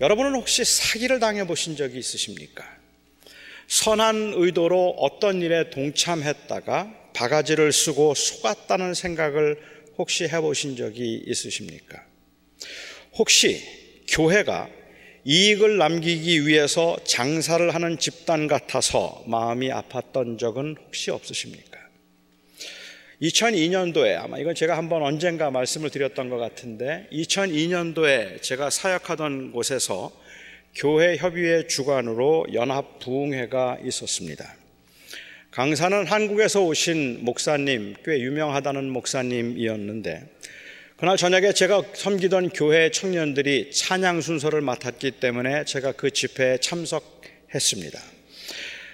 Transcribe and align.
여러분은 0.00 0.34
혹시 0.34 0.64
사기를 0.64 1.18
당해 1.18 1.44
보신 1.44 1.76
적이 1.76 1.98
있으십니까? 1.98 2.64
선한 3.66 4.32
의도로 4.36 4.90
어떤 4.98 5.42
일에 5.42 5.70
동참했다가 5.70 7.10
바가지를 7.14 7.72
쓰고 7.72 8.14
속았다는 8.14 8.94
생각을 8.94 9.60
혹시 9.98 10.24
해보신 10.24 10.76
적이 10.76 11.24
있으십니까? 11.26 12.04
혹시 13.14 13.60
교회가 14.08 14.70
이익을 15.24 15.76
남기기 15.78 16.46
위해서 16.46 16.96
장사를 17.04 17.74
하는 17.74 17.98
집단 17.98 18.46
같아서 18.46 19.24
마음이 19.26 19.68
아팠던 19.68 20.38
적은 20.38 20.76
혹시 20.86 21.10
없으십니까? 21.10 21.67
2002년도에 23.22 24.16
아마 24.16 24.38
이건 24.38 24.54
제가 24.54 24.76
한번 24.76 25.02
언젠가 25.02 25.50
말씀을 25.50 25.90
드렸던 25.90 26.28
것 26.28 26.36
같은데 26.36 27.08
2002년도에 27.12 28.40
제가 28.42 28.70
사역하던 28.70 29.52
곳에서 29.52 30.12
교회 30.76 31.16
협의회 31.16 31.66
주관으로 31.66 32.46
연합 32.52 33.00
부흥회가 33.00 33.78
있었습니다. 33.84 34.54
강사는 35.50 36.06
한국에서 36.06 36.62
오신 36.62 37.24
목사님, 37.24 37.96
꽤 38.04 38.20
유명하다는 38.20 38.88
목사님이었는데 38.90 40.22
그날 40.98 41.16
저녁에 41.16 41.52
제가 41.52 41.82
섬기던 41.94 42.50
교회 42.50 42.90
청년들이 42.90 43.72
찬양 43.72 44.20
순서를 44.20 44.60
맡았기 44.60 45.12
때문에 45.12 45.64
제가 45.64 45.92
그 45.92 46.12
집회에 46.12 46.58
참석했습니다. 46.58 48.00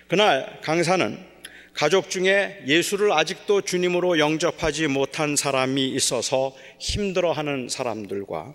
그날 0.08 0.60
강사는 0.62 1.33
가족 1.74 2.08
중에 2.08 2.62
예수를 2.68 3.12
아직도 3.12 3.62
주님으로 3.62 4.20
영접하지 4.20 4.86
못한 4.86 5.34
사람이 5.34 5.88
있어서 5.88 6.54
힘들어하는 6.78 7.68
사람들과 7.68 8.54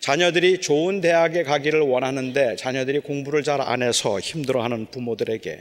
자녀들이 0.00 0.60
좋은 0.60 1.00
대학에 1.00 1.44
가기를 1.44 1.80
원하는데 1.80 2.56
자녀들이 2.56 3.00
공부를 3.00 3.44
잘 3.44 3.60
안 3.60 3.82
해서 3.82 4.18
힘들어하는 4.18 4.86
부모들에게 4.90 5.58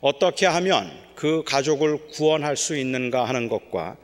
어떻게 0.00 0.46
하면 0.46 0.92
그 1.16 1.42
가족을 1.44 2.08
구원할 2.08 2.56
수 2.56 2.76
있는가 2.76 3.24
하는 3.24 3.48
것과 3.48 3.96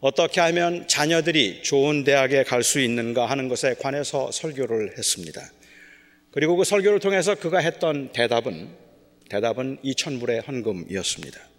어떻게 0.00 0.40
하면 0.40 0.86
자녀들이 0.86 1.62
좋은 1.62 2.04
대학에 2.04 2.44
갈 2.44 2.62
수 2.62 2.78
있는가 2.78 3.26
하는 3.26 3.48
것에 3.48 3.74
관해서 3.74 4.30
설교를 4.30 4.96
했습니다. 4.96 5.40
그리고 6.30 6.56
그 6.56 6.64
설교를 6.64 7.00
통해서 7.00 7.34
그가 7.34 7.58
했던 7.58 8.12
대답은 8.12 8.68
대답은 9.28 9.78
2천불의 9.84 10.46
헌금이었습니다. 10.46 11.53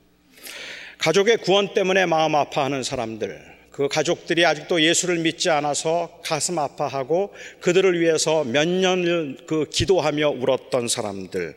가족의 0.98 1.38
구원 1.38 1.74
때문에 1.74 2.06
마음 2.06 2.36
아파하는 2.36 2.84
사람들, 2.84 3.56
그 3.76 3.90
가족들이 3.90 4.46
아직도 4.46 4.82
예수를 4.82 5.18
믿지 5.18 5.50
않아서 5.50 6.22
가슴 6.24 6.58
아파하고 6.60 7.34
그들을 7.60 8.00
위해서 8.00 8.46
몇 8.46 8.66
년을 8.66 9.40
그 9.48 9.66
기도하며 9.70 10.30
울었던 10.30 10.88
사람들, 10.88 11.56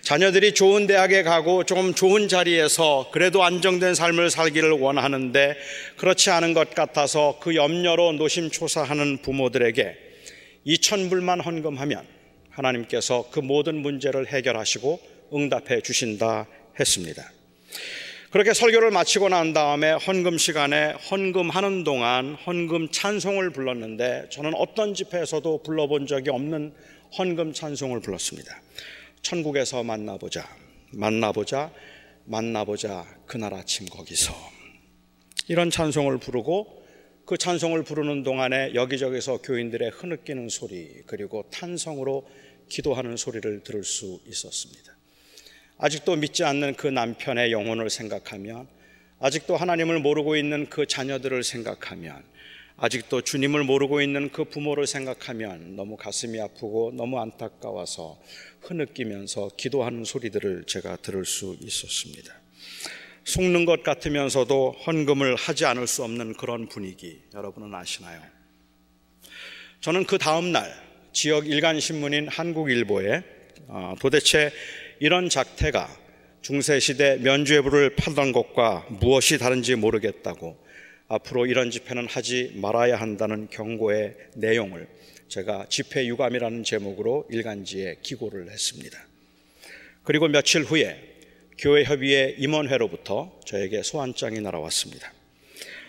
자녀들이 0.00 0.54
좋은 0.54 0.86
대학에 0.86 1.22
가고 1.22 1.64
좀 1.64 1.92
좋은 1.92 2.26
자리에서 2.28 3.10
그래도 3.12 3.44
안정된 3.44 3.94
삶을 3.94 4.30
살기를 4.30 4.70
원하는데 4.70 5.56
그렇지 5.98 6.30
않은 6.30 6.54
것 6.54 6.74
같아서 6.74 7.38
그 7.42 7.54
염려로 7.54 8.12
노심초사하는 8.12 9.18
부모들에게 9.18 9.94
2천 10.66 11.10
불만 11.10 11.40
헌금하면 11.40 12.02
하나님께서 12.48 13.28
그 13.30 13.40
모든 13.40 13.76
문제를 13.76 14.28
해결하시고 14.28 15.00
응답해 15.34 15.82
주신다 15.82 16.46
했습니다. 16.80 17.30
그렇게 18.30 18.52
설교를 18.52 18.90
마치고 18.90 19.30
난 19.30 19.54
다음에 19.54 19.92
헌금 19.92 20.36
시간에 20.36 20.92
헌금하는 21.10 21.82
동안 21.82 22.34
헌금 22.34 22.90
찬송을 22.90 23.50
불렀는데 23.50 24.28
저는 24.30 24.52
어떤 24.54 24.92
집회에서도 24.92 25.62
불러본 25.62 26.06
적이 26.06 26.28
없는 26.30 26.74
헌금 27.16 27.54
찬송을 27.54 28.00
불렀습니다. 28.00 28.60
천국에서 29.22 29.82
만나보자, 29.82 30.46
만나보자, 30.92 31.72
만나보자, 32.26 33.06
그날 33.24 33.54
아침 33.54 33.86
거기서. 33.86 34.34
이런 35.48 35.70
찬송을 35.70 36.18
부르고 36.18 36.84
그 37.24 37.38
찬송을 37.38 37.82
부르는 37.82 38.24
동안에 38.24 38.74
여기저기서 38.74 39.40
교인들의 39.40 39.90
흐느끼는 39.90 40.50
소리, 40.50 41.02
그리고 41.06 41.48
탄성으로 41.50 42.28
기도하는 42.68 43.16
소리를 43.16 43.62
들을 43.62 43.84
수 43.84 44.20
있었습니다. 44.26 44.97
아직도 45.78 46.16
믿지 46.16 46.42
않는 46.44 46.74
그 46.74 46.88
남편의 46.88 47.52
영혼을 47.52 47.88
생각하면 47.88 48.66
아직도 49.20 49.56
하나님을 49.56 50.00
모르고 50.00 50.36
있는 50.36 50.68
그 50.68 50.86
자녀들을 50.86 51.42
생각하면 51.44 52.22
아직도 52.76 53.22
주님을 53.22 53.64
모르고 53.64 54.00
있는 54.00 54.30
그 54.30 54.44
부모를 54.44 54.86
생각하면 54.86 55.76
너무 55.76 55.96
가슴이 55.96 56.40
아프고 56.40 56.92
너무 56.94 57.20
안타까워서 57.20 58.20
흐느끼면서 58.62 59.50
기도하는 59.56 60.04
소리들을 60.04 60.64
제가 60.66 60.96
들을 60.96 61.24
수 61.24 61.56
있었습니다. 61.60 62.34
속는 63.24 63.64
것 63.64 63.82
같으면서도 63.82 64.76
헌금을 64.86 65.36
하지 65.36 65.64
않을 65.64 65.86
수 65.86 66.02
없는 66.02 66.34
그런 66.34 66.68
분위기 66.68 67.20
여러분은 67.34 67.74
아시나요? 67.74 68.20
저는 69.80 70.04
그 70.04 70.18
다음 70.18 70.50
날 70.52 70.72
지역 71.12 71.48
일간 71.48 71.78
신문인 71.78 72.28
한국일보에 72.28 73.22
어, 73.66 73.94
도대체 74.00 74.50
이런 75.00 75.28
작태가 75.28 75.88
중세시대 76.42 77.18
면죄부를 77.18 77.96
팔던 77.96 78.32
것과 78.32 78.86
무엇이 78.88 79.38
다른지 79.38 79.74
모르겠다고 79.76 80.56
앞으로 81.08 81.46
이런 81.46 81.70
집회는 81.70 82.06
하지 82.06 82.52
말아야 82.56 82.96
한다는 82.96 83.48
경고의 83.50 84.16
내용을 84.34 84.88
제가 85.28 85.66
집회 85.68 86.06
유감이라는 86.06 86.64
제목으로 86.64 87.26
일간지에 87.30 87.96
기고를 88.02 88.50
했습니다. 88.50 88.98
그리고 90.04 90.26
며칠 90.28 90.62
후에 90.62 90.98
교회 91.58 91.84
협의회 91.84 92.34
임원회로부터 92.38 93.38
저에게 93.44 93.82
소환장이 93.82 94.40
날아왔습니다. 94.40 95.12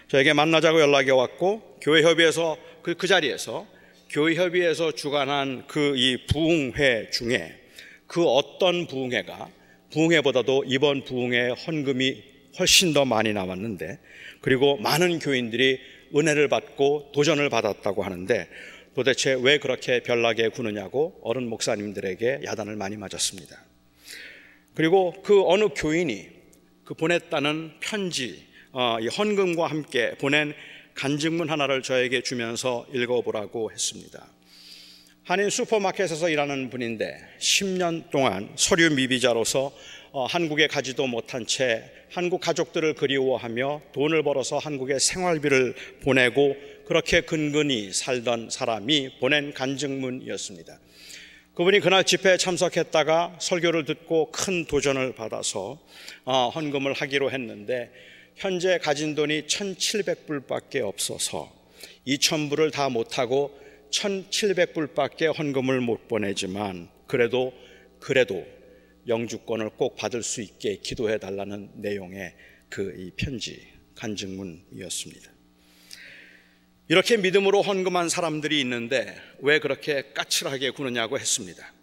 저에게 0.10 0.34
만나자고 0.34 0.82
연락이 0.82 1.12
왔고 1.12 1.78
교회 1.82 2.02
협의에서 2.02 2.58
그, 2.82 2.96
그 2.96 3.08
자리에서 3.08 3.68
교회 4.10 4.36
협의에서 4.36 4.92
주관한 4.92 5.68
그 5.68 5.94
이 5.96 6.18
부흥회 6.28 7.12
중에 7.12 7.56
그 8.10 8.26
어떤 8.26 8.88
부흥회가 8.88 9.50
부흥회보다도 9.92 10.66
이번 10.68 11.04
부흥회 11.06 11.52
헌금이 11.52 12.24
훨씬 12.58 12.92
더 12.92 13.06
많이 13.06 13.34
나왔는데 13.34 14.00
그리고 14.42 14.78
많은 14.78 15.20
교인들이 15.20 15.80
은혜를 16.16 16.48
받고 16.50 17.12
도전을 17.14 17.50
받았다고 17.50 18.02
하는데 18.02 18.50
도대체 18.96 19.38
왜 19.40 19.60
그렇게 19.60 20.02
별나게 20.02 20.50
구느냐고 20.50 21.20
어른 21.22 21.48
목사님들에게 21.48 22.42
야단을 22.44 22.76
많이 22.76 22.98
맞았습니다. 22.98 23.64
그리고 24.74 25.14
그 25.24 25.44
어느 25.46 25.70
교인이 25.76 26.28
그 26.86 26.96
보냈다는 26.96 27.74
편지, 27.80 28.44
어, 28.72 28.98
이 29.00 29.08
헌금과 29.08 29.68
함께 29.68 30.16
보낸 30.20 30.56
간증문 30.96 31.52
하나를 31.52 31.84
저에게 31.84 32.24
주면서 32.24 32.88
읽어보라고 32.92 33.72
했습니다. 33.72 34.28
한인 35.30 35.52
슈퍼마켓에서 35.52 36.28
일하는 36.30 36.72
분인데 36.72 37.16
10년 37.38 38.10
동안 38.10 38.50
서류 38.56 38.90
미비자로서 38.90 39.72
어, 40.12 40.26
한국에 40.26 40.66
가지도 40.66 41.06
못한 41.06 41.46
채 41.46 41.84
한국 42.10 42.42
가족들을 42.42 42.96
그리워하며 42.96 43.82
돈을 43.94 44.24
벌어서 44.24 44.58
한국에 44.58 44.98
생활비를 44.98 45.76
보내고 46.02 46.56
그렇게 46.88 47.22
근근히 47.22 47.94
살던 47.94 48.50
사람이 48.50 49.20
보낸 49.20 49.54
간증문이었습니다. 49.54 50.80
그분이 51.54 51.82
그날 51.82 52.06
집회에 52.06 52.38
참석했다가 52.38 53.36
설교를 53.40 53.86
듣고 53.86 54.32
큰 54.32 54.66
도전을 54.66 55.14
받아서 55.14 55.78
어, 56.26 56.50
헌금을 56.50 56.94
하기로 56.94 57.30
했는데 57.30 57.92
현재 58.36 58.80
가진 58.80 59.14
돈이 59.14 59.44
1,700불밖에 59.44 60.82
없어서 60.82 61.54
2,000불을 62.08 62.72
다 62.72 62.90
못하고 62.90 63.69
1,700불밖에 63.92 65.38
헌금을 65.38 65.82
못 65.82 66.08
보내지만 66.08 66.90
그래도 67.08 67.54
그래도 68.00 68.46
영주권을 69.08 69.72
꼭 69.72 69.96
받을 69.96 70.24
수 70.24 70.42
있게 70.42 70.78
기도해 70.78 71.18
달라는 71.18 71.72
내용의 71.76 72.36
그 72.70 72.96
이 72.98 73.12
편지 73.16 73.68
간증문이었습니다. 73.96 75.32
이렇게 76.88 77.18
믿음으로 77.18 77.62
헌금한 77.62 78.10
사람들이 78.10 78.60
있는데 78.62 79.16
왜 79.40 79.60
그렇게 79.60 80.12
까칠하게 80.14 80.72
구느냐고 80.72 81.20
했습니다. 81.20 81.74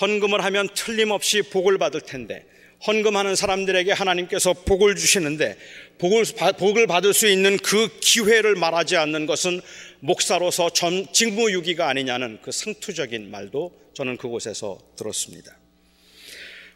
헌금을 0.00 0.44
하면 0.44 0.68
틀림없이 0.74 1.42
복을 1.42 1.78
받을 1.78 2.00
텐데 2.00 2.46
헌금하는 2.86 3.34
사람들에게 3.34 3.90
하나님께서 3.92 4.52
복을 4.52 4.94
주시는데 4.94 5.56
복을, 5.98 6.24
복을 6.58 6.86
받을 6.86 7.12
수 7.12 7.26
있는 7.26 7.56
그 7.58 7.88
기회를 8.00 8.54
말하지 8.54 8.96
않는 8.96 9.26
것은 9.26 9.60
목사로서 10.00 10.70
전, 10.70 11.06
직무유기가 11.12 11.88
아니냐는 11.88 12.38
그 12.40 12.52
상투적인 12.52 13.30
말도 13.30 13.72
저는 13.94 14.16
그곳에서 14.16 14.78
들었습니다. 14.96 15.56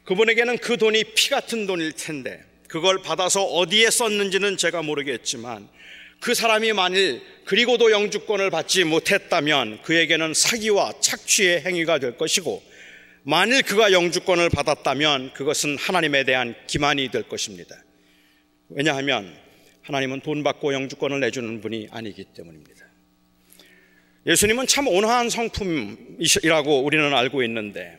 그분에게는 0.04 0.58
그 0.58 0.76
돈이 0.76 1.04
피 1.14 1.30
같은 1.30 1.66
돈일 1.66 1.92
텐데 1.92 2.42
그걸 2.66 3.00
받아서 3.02 3.44
어디에 3.44 3.90
썼는지는 3.90 4.56
제가 4.56 4.82
모르겠지만 4.82 5.68
그 6.18 6.34
사람이 6.34 6.72
만일 6.72 7.22
그리고도 7.44 7.90
영주권을 7.92 8.50
받지 8.50 8.84
못했다면 8.84 9.82
그에게는 9.82 10.34
사기와 10.34 10.94
착취의 11.00 11.62
행위가 11.62 11.98
될 11.98 12.16
것이고 12.16 12.62
만일 13.24 13.62
그가 13.62 13.92
영주권을 13.92 14.50
받았다면 14.50 15.32
그것은 15.34 15.78
하나님에 15.78 16.24
대한 16.24 16.56
기만이 16.66 17.08
될 17.10 17.22
것입니다. 17.22 17.76
왜냐하면 18.68 19.32
하나님은 19.82 20.22
돈 20.22 20.42
받고 20.42 20.74
영주권을 20.74 21.20
내주는 21.20 21.60
분이 21.60 21.88
아니기 21.92 22.24
때문입니다. 22.34 22.84
예수님은 24.26 24.66
참 24.66 24.88
온화한 24.88 25.30
성품이라고 25.30 26.82
우리는 26.82 27.14
알고 27.14 27.44
있는데 27.44 27.98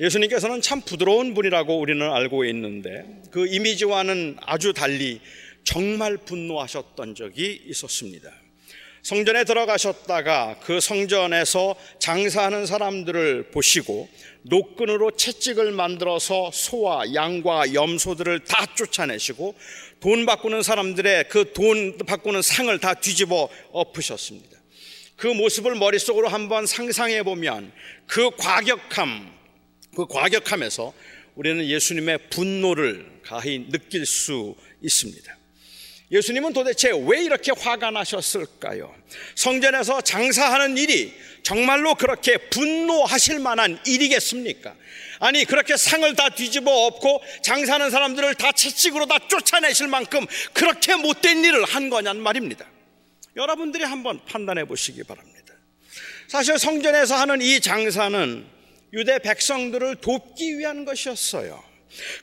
예수님께서는 0.00 0.62
참 0.62 0.80
부드러운 0.80 1.34
분이라고 1.34 1.78
우리는 1.78 2.10
알고 2.10 2.46
있는데 2.46 3.04
그 3.30 3.46
이미지와는 3.46 4.38
아주 4.40 4.72
달리 4.72 5.20
정말 5.62 6.16
분노하셨던 6.16 7.14
적이 7.14 7.62
있었습니다. 7.66 8.30
성전에 9.02 9.44
들어가셨다가 9.44 10.60
그 10.62 10.80
성전에서 10.80 11.76
장사하는 11.98 12.64
사람들을 12.64 13.50
보시고 13.50 14.08
노끈으로 14.46 15.12
채찍을 15.12 15.72
만들어서 15.72 16.50
소와 16.52 17.14
양과 17.14 17.72
염소들을 17.72 18.44
다 18.44 18.66
쫓아내시고 18.74 19.54
돈 20.00 20.26
바꾸는 20.26 20.62
사람들의 20.62 21.28
그 21.28 21.52
돈 21.54 21.96
바꾸는 21.96 22.42
상을 22.42 22.78
다 22.78 22.94
뒤집어 22.94 23.48
엎으셨습니다. 23.72 24.58
그 25.16 25.28
모습을 25.28 25.76
머릿속으로 25.76 26.28
한번 26.28 26.66
상상해 26.66 27.22
보면 27.22 27.72
그 28.06 28.30
과격함, 28.36 29.32
그 29.96 30.06
과격함에서 30.06 30.92
우리는 31.36 31.64
예수님의 31.64 32.28
분노를 32.30 33.20
가히 33.22 33.66
느낄 33.70 34.04
수 34.04 34.54
있습니다. 34.82 35.38
예수님은 36.14 36.52
도대체 36.52 36.92
왜 37.06 37.24
이렇게 37.24 37.50
화가 37.50 37.90
나셨을까요? 37.90 38.94
성전에서 39.34 40.00
장사하는 40.00 40.78
일이 40.78 41.12
정말로 41.42 41.96
그렇게 41.96 42.36
분노하실 42.38 43.40
만한 43.40 43.80
일이겠습니까? 43.84 44.76
아니, 45.18 45.44
그렇게 45.44 45.76
상을 45.76 46.14
다 46.14 46.28
뒤집어 46.28 46.70
엎고 46.86 47.20
장사하는 47.42 47.90
사람들을 47.90 48.36
다 48.36 48.52
채찍으로 48.52 49.06
다 49.06 49.18
쫓아내실 49.26 49.88
만큼 49.88 50.24
그렇게 50.52 50.94
못된 50.94 51.44
일을 51.44 51.64
한 51.64 51.90
거냔 51.90 52.20
말입니다. 52.20 52.64
여러분들이 53.34 53.82
한번 53.82 54.24
판단해 54.24 54.66
보시기 54.66 55.02
바랍니다. 55.02 55.52
사실 56.28 56.60
성전에서 56.60 57.16
하는 57.16 57.42
이 57.42 57.58
장사는 57.60 58.46
유대 58.92 59.18
백성들을 59.18 59.96
돕기 59.96 60.58
위한 60.58 60.84
것이었어요. 60.84 61.73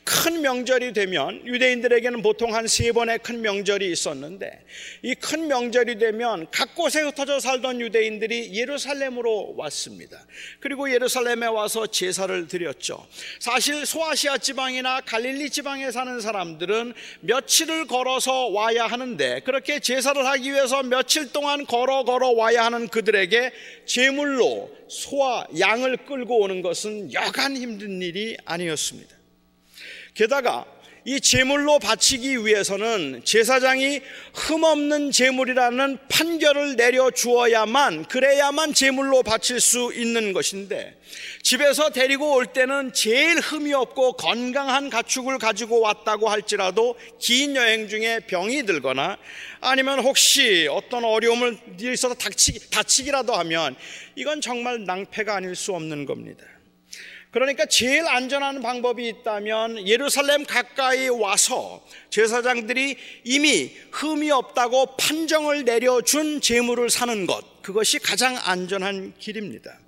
큰 0.03 0.41
명절이 0.41 0.93
되면 0.93 1.45
유대인들에게는 1.45 2.21
보통 2.21 2.55
한 2.55 2.65
세 2.67 2.91
번의 2.91 3.19
큰 3.19 3.41
명절이 3.41 3.91
있었는데 3.91 4.63
이 5.03 5.15
큰 5.15 5.47
명절이 5.47 5.97
되면 5.97 6.47
각 6.51 6.75
곳에 6.75 7.01
흩어져 7.01 7.39
살던 7.39 7.81
유대인들이 7.81 8.53
예루살렘으로 8.57 9.55
왔습니다. 9.57 10.25
그리고 10.59 10.91
예루살렘에 10.91 11.47
와서 11.47 11.87
제사를 11.87 12.47
드렸죠. 12.47 13.05
사실 13.39 13.85
소아시아 13.85 14.37
지방이나 14.37 15.01
갈릴리 15.01 15.49
지방에 15.49 15.91
사는 15.91 16.19
사람들은 16.21 16.93
며칠을 17.21 17.87
걸어서 17.87 18.47
와야 18.47 18.87
하는데 18.87 19.41
그렇게 19.41 19.79
제사를 19.79 20.25
하기 20.25 20.51
위해서 20.51 20.83
며칠 20.83 21.31
동안 21.31 21.65
걸어 21.65 22.03
걸어 22.03 22.29
와야 22.31 22.65
하는 22.65 22.87
그들에게 22.87 23.51
제물로 23.85 24.71
소와 24.87 25.47
양을 25.59 25.97
끌고 26.05 26.39
오는 26.39 26.61
것은 26.61 27.13
여간 27.13 27.55
힘든 27.55 28.01
일이 28.01 28.37
아니었습니다. 28.45 29.20
게다가 30.13 30.65
이 31.03 31.19
제물로 31.19 31.79
바치기 31.79 32.45
위해서는 32.45 33.23
제사장이 33.25 34.01
흠없는 34.35 35.11
제물이라는 35.11 35.97
판결을 36.09 36.75
내려 36.75 37.09
주어야만 37.09 38.05
그래야만 38.05 38.75
제물로 38.75 39.23
바칠 39.23 39.59
수 39.59 39.91
있는 39.95 40.31
것인데 40.31 40.95
집에서 41.41 41.89
데리고 41.89 42.35
올 42.35 42.45
때는 42.45 42.93
제일 42.93 43.39
흠이 43.39 43.73
없고 43.73 44.13
건강한 44.13 44.91
가축을 44.91 45.39
가지고 45.39 45.79
왔다고 45.79 46.29
할지라도 46.29 46.95
긴 47.19 47.55
여행 47.55 47.89
중에 47.89 48.19
병이 48.27 48.67
들거나 48.67 49.17
아니면 49.59 50.01
혹시 50.01 50.67
어떤 50.69 51.03
어려움을 51.03 51.57
있어서 51.79 52.13
다치기, 52.13 52.69
다치기라도 52.69 53.33
하면 53.33 53.75
이건 54.15 54.39
정말 54.39 54.83
낭패가 54.83 55.35
아닐 55.35 55.55
수 55.55 55.73
없는 55.73 56.05
겁니다. 56.05 56.45
그러니까 57.31 57.65
제일 57.65 58.05
안전한 58.07 58.61
방법이 58.61 59.07
있다면 59.07 59.87
예루살렘 59.87 60.43
가까이 60.43 61.07
와서 61.07 61.81
제사장들이 62.09 62.97
이미 63.23 63.71
흠이 63.91 64.29
없다고 64.31 64.97
판정을 64.97 65.63
내려준 65.63 66.41
재물을 66.41 66.89
사는 66.89 67.25
것, 67.25 67.61
그것이 67.61 67.99
가장 67.99 68.37
안전한 68.43 69.13
길입니다. 69.17 69.79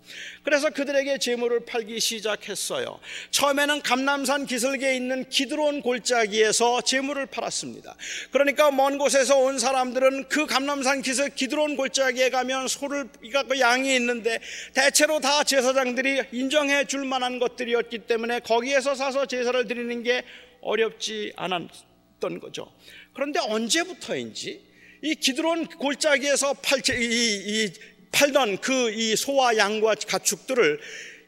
그래서 0.44 0.70
그들에게 0.70 1.18
재물을 1.20 1.62
팔기 1.66 2.00
시작했어요. 2.00 3.00
처음에는 3.32 3.82
감남산 3.82 4.46
기슭에 4.46 4.96
있는 4.96 5.28
기드론 5.30 5.82
골짜기에서 5.82 6.82
재물을 6.82 7.26
팔았습니다. 7.26 7.96
그러니까 8.32 8.70
먼 8.70 8.98
곳에서 8.98 9.38
온 9.38 9.58
사람들은 9.58 10.28
그 10.28 10.46
감남산 10.46 11.02
기슭 11.02 11.36
기드론 11.36 11.78
골짜기에 11.78 12.30
가면 12.30 12.68
소를 12.68 13.08
그 13.22 13.60
양이 13.60 13.96
있는데 13.96 14.40
대체로 14.74 15.20
다 15.20 15.44
제사장들이 15.44 16.24
인정해 16.34 16.86
줄 16.86 17.06
만한 17.06 17.40
것들이었기 17.40 18.00
때문에 18.00 18.42
거기에서 18.42 18.96
사서 18.96 19.26
제사를 19.26 19.66
드리는 19.68 20.04
게 20.04 20.24
어렵지 20.62 21.34
않았던 21.38 22.40
거죠. 22.42 22.72
그런데 23.14 23.40
언제부터인지 23.40 24.74
이 25.04 25.16
기드론 25.16 25.68
골짜기에서 25.68 26.54
팔, 26.56 26.80
이, 26.80 26.94
이 26.96 27.74
팔던 28.14 28.60
그 28.60 28.94
이 28.94 29.16
소와 29.16 29.58
양과 29.58 29.96
가축들을 30.08 30.80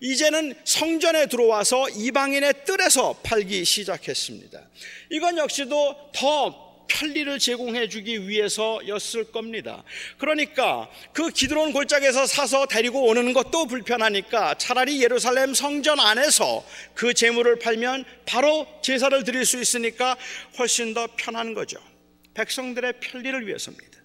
이제는 0.01 0.53
성전에 0.63 1.27
들어와서 1.27 1.89
이방인의 1.89 2.65
뜰에서 2.65 3.19
팔기 3.23 3.65
시작했습니다. 3.65 4.61
이건 5.09 5.37
역시도 5.37 6.11
더 6.13 6.85
편리를 6.87 7.39
제공해 7.39 7.89
주기 7.89 8.27
위해서였을 8.27 9.31
겁니다. 9.31 9.83
그러니까 10.19 10.87
그 11.13 11.29
기드론 11.29 11.73
골짜기에서 11.73 12.27
사서 12.27 12.67
데리고 12.67 13.07
오는 13.07 13.33
것도 13.33 13.65
불편하니까 13.65 14.55
차라리 14.55 15.01
예루살렘 15.01 15.55
성전 15.55 15.99
안에서 15.99 16.63
그 16.93 17.13
재물을 17.15 17.57
팔면 17.57 18.05
바로 18.27 18.67
제사를 18.83 19.23
드릴 19.23 19.45
수 19.45 19.59
있으니까 19.59 20.15
훨씬 20.59 20.93
더 20.93 21.07
편한 21.15 21.55
거죠. 21.55 21.79
백성들의 22.35 22.93
편리를 22.99 23.47
위해서입니다. 23.47 23.97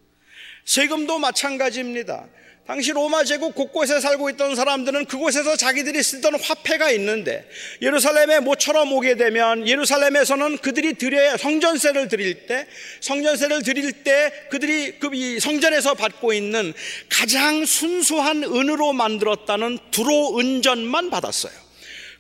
세금도 0.65 1.19
마찬가지입니다. 1.19 2.29
당시 2.67 2.93
로마 2.93 3.25
제국 3.25 3.55
곳곳에 3.57 3.99
살고 4.01 4.31
있던 4.31 4.55
사람들은 4.55 5.07
그곳에서 5.07 5.57
자기들이 5.57 6.03
쓰던 6.03 6.41
화폐가 6.41 6.91
있는데 6.93 7.45
예루살렘에 7.83 8.39
모처럼 8.41 8.93
오게 8.93 9.17
되면 9.17 9.67
예루살렘에서는 9.67 10.59
그들이 10.59 10.95
드려야 10.95 11.37
성전세를 11.37 12.07
드릴 12.07 12.47
때 12.47 12.67
성전세를 13.01 13.65
드릴 13.65 13.93
때 14.05 14.33
그들이 14.51 15.01
그 15.01 15.11
성전에서 15.41 15.95
받고 15.95 16.33
있는 16.33 16.73
가장 17.09 17.65
순수한 17.65 18.45
은으로 18.45 18.93
만들었다는 18.93 19.79
두로 19.91 20.39
은전만 20.39 21.11
받았어요. 21.11 21.60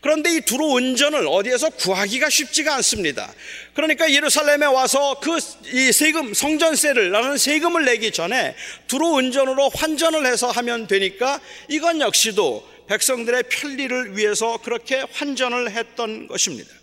그런데 0.00 0.34
이 0.34 0.40
두로 0.40 0.76
은전을 0.76 1.26
어디에서 1.28 1.70
구하기가 1.70 2.30
쉽지가 2.30 2.74
않습니다. 2.76 3.32
그러니까 3.74 4.10
예루살렘에 4.10 4.66
와서 4.66 5.20
그 5.20 5.38
이 5.72 5.92
세금 5.92 6.34
성전세를 6.34 7.10
나는 7.10 7.38
세금을 7.38 7.84
내기 7.84 8.10
전에 8.10 8.56
두로 8.88 9.18
은전으로 9.18 9.68
환전을 9.70 10.26
해서 10.26 10.50
하면 10.50 10.86
되니까 10.86 11.40
이건 11.68 12.00
역시도 12.00 12.68
백성들의 12.88 13.44
편리를 13.48 14.16
위해서 14.16 14.58
그렇게 14.58 15.04
환전을 15.12 15.70
했던 15.70 16.26
것입니다. 16.26 16.79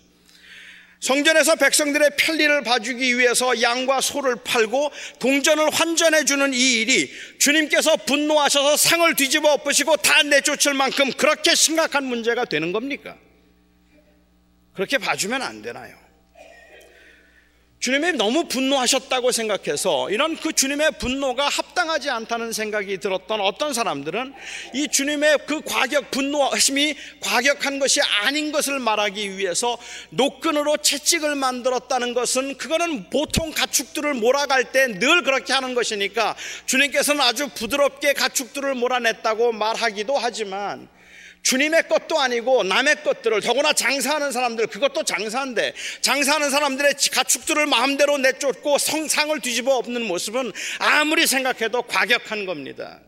성전에서 1.00 1.56
백성들의 1.56 2.12
편리를 2.18 2.64
봐주기 2.64 3.18
위해서 3.18 3.62
양과 3.62 4.02
소를 4.02 4.36
팔고 4.44 4.92
동전을 5.20 5.70
환전해 5.70 6.26
주는 6.26 6.54
이 6.54 6.82
일이 6.82 7.12
주님께서 7.40 7.98
분노하셔서 7.98 8.78
상을 8.78 9.16
뒤집어 9.16 9.54
엎으시고 9.54 9.98
다 9.98 10.24
내쫓을 10.24 10.74
만큼 10.74 11.12
그렇게 11.12 11.54
심각한 11.54 12.06
문제가 12.06 12.46
되는 12.46 12.72
겁니까? 12.72 13.16
그렇게 14.74 14.98
봐주면 14.98 15.42
안 15.42 15.62
되나요? 15.62 16.07
주님이 17.88 18.12
너무 18.18 18.44
분노하셨다고 18.50 19.32
생각해서 19.32 20.10
이런 20.10 20.36
그 20.36 20.52
주님의 20.52 20.92
분노가 21.00 21.48
합당하지 21.48 22.10
않다는 22.10 22.52
생각이 22.52 22.98
들었던 22.98 23.40
어떤 23.40 23.74
사람들은 23.74 24.34
이 24.74 24.90
주님의 24.90 25.38
그 25.48 25.62
과격 25.62 26.12
분노하심이 26.12 26.96
과격한 27.22 27.80
것이 27.80 28.02
아닌 28.02 28.52
것을 28.52 28.80
말하기 28.80 29.38
위해서 29.38 29.78
노끈으로 30.10 30.76
채찍을 30.76 31.36
만들었다는 31.36 32.14
것은 32.14 32.58
그거는 32.58 33.10
보통 33.10 33.52
가축들을 33.52 34.16
몰아갈 34.16 34.74
때 34.74 34.88
늘 34.88 35.24
그렇게 35.24 35.54
하는 35.54 35.74
것이니까 35.74 36.36
주님께서는 36.66 37.22
아주 37.22 37.48
부드럽게 37.48 38.12
가축들을 38.12 38.76
몰아냈다고 38.76 39.54
말하기도 39.54 40.18
하지만 40.18 40.90
주님의 41.48 41.88
것도 41.88 42.20
아니고 42.20 42.64
남의 42.64 43.04
것들을 43.04 43.40
더구나 43.40 43.72
장사하는 43.72 44.34
사람들 44.34 44.68
그것도 44.68 45.04
장사인데 45.04 45.74
장사하는 46.02 46.50
사람들의 46.50 46.96
가축들을 47.14 47.68
마음대로 47.68 48.18
내쫓고 48.18 48.78
성상을 48.78 49.40
뒤집어 49.40 49.78
엎는 49.78 50.06
모습은 50.08 50.52
아무리 50.80 51.26
생각해도 51.26 51.84
과격한 51.84 52.46
겁니다. 52.46 53.00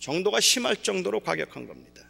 정도가 0.00 0.40
심할 0.40 0.74
정도로 0.82 1.20
과격한 1.20 1.68
겁니다. 1.68 2.02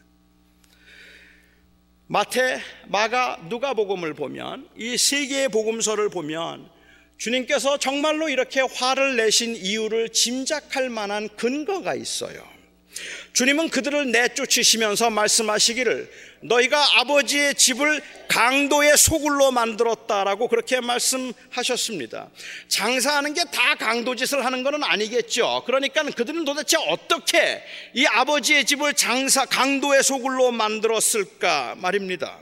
마태, 2.06 2.62
마가, 2.86 3.38
누가복음을 3.50 4.14
보면 4.14 4.70
이 4.74 4.96
세 4.96 5.26
개의 5.26 5.50
복음서를 5.50 6.08
보면 6.08 6.70
주님께서 7.18 7.76
정말로 7.76 8.30
이렇게 8.30 8.62
화를 8.62 9.16
내신 9.16 9.54
이유를 9.54 10.14
짐작할 10.14 10.88
만한 10.88 11.28
근거가 11.36 11.94
있어요. 11.94 12.57
주님은 13.32 13.68
그들을 13.68 14.10
내쫓으시면서 14.10 15.10
말씀하시기를 15.10 16.10
너희가 16.40 17.00
아버지의 17.00 17.54
집을 17.54 18.00
강도의 18.28 18.96
소굴로 18.96 19.50
만들었다라고 19.50 20.48
그렇게 20.48 20.80
말씀하셨습니다. 20.80 22.28
장사하는 22.68 23.34
게 23.34 23.44
다 23.50 23.74
강도 23.74 24.14
짓을 24.14 24.44
하는 24.44 24.62
것은 24.62 24.82
아니겠죠. 24.84 25.62
그러니까 25.66 26.02
그들은 26.02 26.44
도대체 26.44 26.76
어떻게 26.88 27.62
이 27.94 28.06
아버지의 28.06 28.64
집을 28.64 28.94
장사 28.94 29.44
강도의 29.44 30.02
소굴로 30.02 30.52
만들었을까 30.52 31.76
말입니다. 31.78 32.38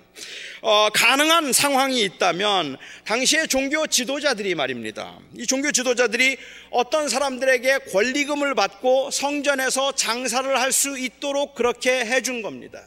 어, 0.68 0.90
가능한 0.92 1.52
상황이 1.52 2.02
있다면 2.02 2.76
당시의 3.04 3.46
종교 3.46 3.86
지도자들이 3.86 4.56
말입니다. 4.56 5.16
이 5.36 5.46
종교 5.46 5.70
지도자들이 5.70 6.38
어떤 6.70 7.08
사람들에게 7.08 7.78
권리금을 7.92 8.56
받고 8.56 9.12
성전에서 9.12 9.92
장사를 9.92 10.60
할 10.60 10.72
수 10.72 10.98
있도록 10.98 11.54
그렇게 11.54 12.00
해준 12.00 12.42
겁니다. 12.42 12.82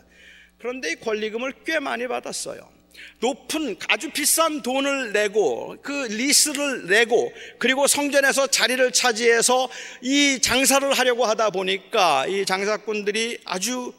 그런데 0.57 0.91
이 0.91 0.95
권리금을 0.95 1.53
꽤 1.65 1.79
많이 1.79 2.05
받았어요. 2.05 2.69
높은 3.21 3.77
아주 3.87 4.09
비싼 4.11 4.61
돈을 4.61 5.13
내고 5.13 5.77
그 5.81 6.07
리스를 6.09 6.87
내고 6.87 7.31
그리고 7.59 7.87
성전에서 7.87 8.47
자리를 8.47 8.91
차지해서 8.91 9.69
이 10.01 10.41
장사를 10.41 10.91
하려고 10.91 11.25
하다 11.25 11.51
보니까 11.51 12.27
이 12.27 12.45
장사꾼들이 12.45 13.39
아주 13.45 13.93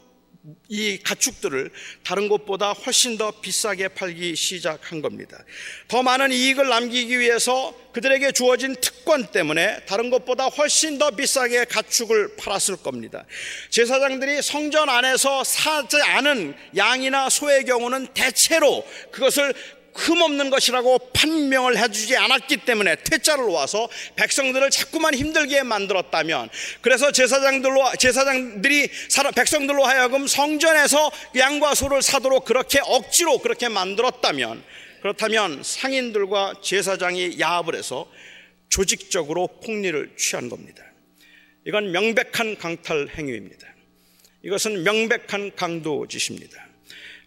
이 0.69 0.97
가축들을 1.03 1.69
다른 2.03 2.27
곳보다 2.27 2.71
훨씬 2.71 3.17
더 3.17 3.29
비싸게 3.29 3.89
팔기 3.89 4.35
시작한 4.35 5.01
겁니다. 5.01 5.43
더 5.87 6.01
많은 6.01 6.31
이익을 6.31 6.67
남기기 6.67 7.19
위해서 7.19 7.75
그들에게 7.93 8.31
주어진 8.31 8.75
특권 8.75 9.27
때문에 9.27 9.85
다른 9.85 10.09
것보다 10.09 10.45
훨씬 10.47 10.97
더 10.97 11.11
비싸게 11.11 11.65
가축을 11.65 12.37
팔았을 12.37 12.77
겁니다. 12.77 13.25
제사장들이 13.69 14.41
성전 14.41 14.89
안에서 14.89 15.43
사지 15.43 16.01
않은 16.01 16.55
양이나 16.75 17.29
소의 17.29 17.65
경우는 17.65 18.07
대체로 18.13 18.83
그것을 19.11 19.53
흠없는 19.93 20.49
것이라고 20.49 21.11
판명을 21.13 21.77
해주지 21.77 22.15
않았기 22.15 22.57
때문에 22.65 22.95
퇴짜를 23.03 23.45
놓아서 23.45 23.89
백성들을 24.15 24.69
자꾸만 24.69 25.13
힘들게 25.13 25.63
만들었다면 25.63 26.49
그래서 26.81 27.11
제사장들로 27.11 27.97
제사장들이 27.97 28.89
백성들로 29.35 29.83
하여금 29.83 30.27
성전에서 30.27 31.11
양과 31.35 31.75
소를 31.75 32.01
사도록 32.01 32.45
그렇게 32.45 32.79
억지로 32.83 33.39
그렇게 33.39 33.67
만들었다면 33.69 34.63
그렇다면 35.01 35.63
상인들과 35.63 36.55
제사장이 36.61 37.39
야합을 37.39 37.75
해서 37.75 38.07
조직적으로 38.69 39.47
폭리를 39.63 40.15
취한 40.17 40.47
겁니다. 40.47 40.83
이건 41.67 41.91
명백한 41.91 42.57
강탈 42.57 43.09
행위입니다. 43.17 43.67
이것은 44.43 44.83
명백한 44.83 45.55
강도짓입니다. 45.55 46.70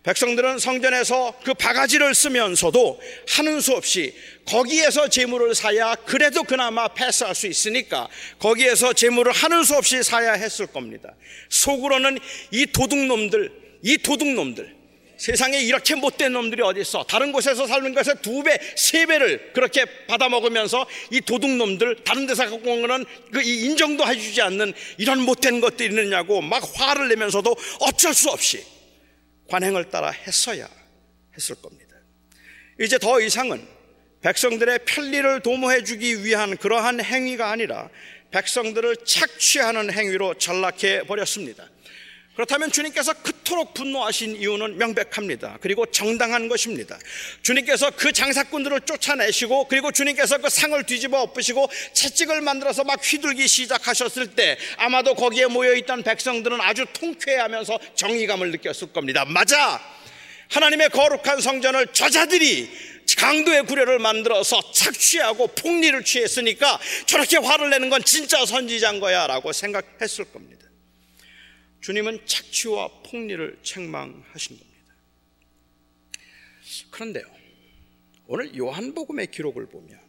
백성들은 0.04 0.58
성전에서 0.58 1.34
그 1.42 1.54
바가지를 1.54 2.14
쓰면서도 2.14 3.00
하는 3.30 3.60
수 3.60 3.72
없이 3.72 4.14
거기에서 4.44 5.08
재물을 5.08 5.54
사야 5.54 5.94
그래도 5.94 6.42
그나마 6.42 6.88
패스할 6.88 7.34
수 7.34 7.46
있으니까 7.46 8.08
거기에서 8.38 8.92
재물을 8.92 9.32
하는 9.32 9.64
수 9.64 9.74
없이 9.74 10.02
사야 10.02 10.34
했을 10.34 10.66
겁니다. 10.66 11.14
속으로는 11.48 12.18
이 12.50 12.66
도둑놈들, 12.66 13.50
이 13.82 13.96
도둑놈들, 13.96 14.74
세상에 15.16 15.58
이렇게 15.60 15.94
못된 15.94 16.34
놈들이 16.34 16.60
어디 16.60 16.82
있어? 16.82 17.04
다른 17.04 17.32
곳에서 17.32 17.66
사는 17.66 17.94
것에 17.94 18.14
두 18.20 18.42
배, 18.42 18.58
세 18.76 19.06
배를 19.06 19.52
그렇게 19.54 19.86
받아 20.06 20.28
먹으면서 20.28 20.86
이 21.12 21.22
도둑놈들 21.22 22.04
다른 22.04 22.26
데서 22.26 22.50
갖고 22.50 22.70
온 22.70 22.82
거는 22.82 23.06
그 23.32 23.40
인정도 23.40 24.06
해주지 24.06 24.42
않는 24.42 24.74
이런 24.98 25.22
못된 25.22 25.62
것들이 25.62 25.88
있느냐고 25.88 26.42
막 26.42 26.62
화를 26.74 27.08
내면서도 27.08 27.56
어쩔 27.80 28.12
수 28.12 28.28
없이 28.28 28.73
관행을 29.48 29.90
따라 29.90 30.10
했어야 30.10 30.68
했을 31.36 31.54
겁니다. 31.56 31.96
이제 32.80 32.98
더 32.98 33.20
이상은 33.20 33.66
백성들의 34.22 34.80
편리를 34.86 35.40
도모해 35.40 35.84
주기 35.84 36.24
위한 36.24 36.56
그러한 36.56 37.02
행위가 37.02 37.50
아니라 37.50 37.90
백성들을 38.30 38.96
착취하는 39.04 39.92
행위로 39.92 40.34
전락해 40.34 41.02
버렸습니다. 41.06 41.68
그렇다면 42.34 42.72
주님께서 42.72 43.12
그토록 43.14 43.74
분노하신 43.74 44.36
이유는 44.36 44.76
명백합니다. 44.76 45.58
그리고 45.60 45.86
정당한 45.86 46.48
것입니다. 46.48 46.98
주님께서 47.42 47.92
그 47.92 48.12
장사꾼들을 48.12 48.80
쫓아내시고 48.80 49.68
그리고 49.68 49.92
주님께서 49.92 50.38
그 50.38 50.50
상을 50.50 50.80
뒤집어 50.82 51.20
엎으시고 51.22 51.68
채찍을 51.92 52.40
만들어서 52.40 52.82
막 52.82 53.00
휘둘기 53.00 53.46
시작하셨을 53.46 54.34
때 54.34 54.58
아마도 54.78 55.14
거기에 55.14 55.46
모여 55.46 55.74
있던 55.74 56.02
백성들은 56.02 56.60
아주 56.60 56.86
통쾌해하면서 56.92 57.78
정의감을 57.94 58.50
느꼈을 58.50 58.92
겁니다. 58.92 59.24
맞아! 59.24 59.80
하나님의 60.48 60.90
거룩한 60.90 61.40
성전을 61.40 61.88
저자들이 61.92 62.68
강도의 63.16 63.64
구려를 63.64 63.98
만들어서 63.98 64.72
착취하고 64.72 65.48
폭리를 65.48 66.02
취했으니까 66.04 66.80
저렇게 67.06 67.36
화를 67.36 67.70
내는 67.70 67.90
건 67.90 68.02
진짜 68.02 68.44
선지자인 68.44 68.98
거야 68.98 69.26
라고 69.26 69.52
생각했을 69.52 70.24
겁니다. 70.26 70.63
주님은 71.84 72.20
착취와 72.24 73.02
폭리를 73.02 73.58
책망하신 73.62 74.58
겁니다. 74.58 74.94
그런데요, 76.90 77.26
오늘 78.26 78.56
요한복음의 78.56 79.26
기록을 79.30 79.66
보면 79.66 80.00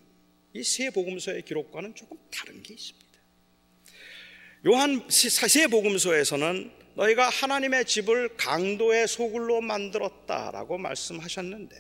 이 0.53 0.63
세 0.63 0.89
복음서의 0.89 1.41
기록과는 1.41 1.93
조금 1.95 2.17
다른 2.31 2.63
게 2.63 2.75
있습니다. 2.75 3.05
요한 4.67 5.05
세 5.09 5.67
복음서에서는 5.67 6.71
너희가 6.93 7.27
하나님의 7.27 7.83
집을 7.83 8.37
강도의 8.37 9.05
소굴로 9.05 9.59
만들었다라고 9.59 10.77
말씀하셨는데 10.77 11.75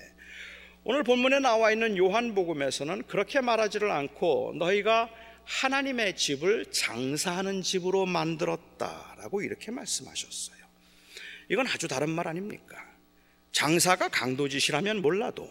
오늘 0.83 1.03
본문에 1.03 1.39
나와 1.39 1.71
있는 1.71 1.95
요한복음에서는 1.95 3.03
그렇게 3.03 3.39
말하지를 3.39 3.89
않고 3.91 4.55
너희가 4.57 5.09
하나님의 5.45 6.15
집을 6.15 6.65
장사하는 6.71 7.61
집으로 7.61 8.05
만들었다라고 8.05 9.41
이렇게 9.41 9.71
말씀하셨어요. 9.71 10.57
이건 11.49 11.67
아주 11.67 11.87
다른 11.87 12.09
말 12.09 12.27
아닙니까? 12.27 12.75
장사가 13.51 14.09
강도짓이라면 14.09 15.01
몰라도 15.01 15.49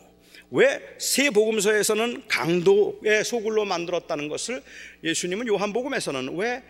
왜세 0.50 1.30
복음서에서는 1.30 2.28
강도의 2.28 3.24
소굴로 3.24 3.64
만들었다는 3.64 4.28
것을 4.28 4.62
예수님은 5.02 5.46
요한복음에서는 5.48 6.36
왜 6.36 6.62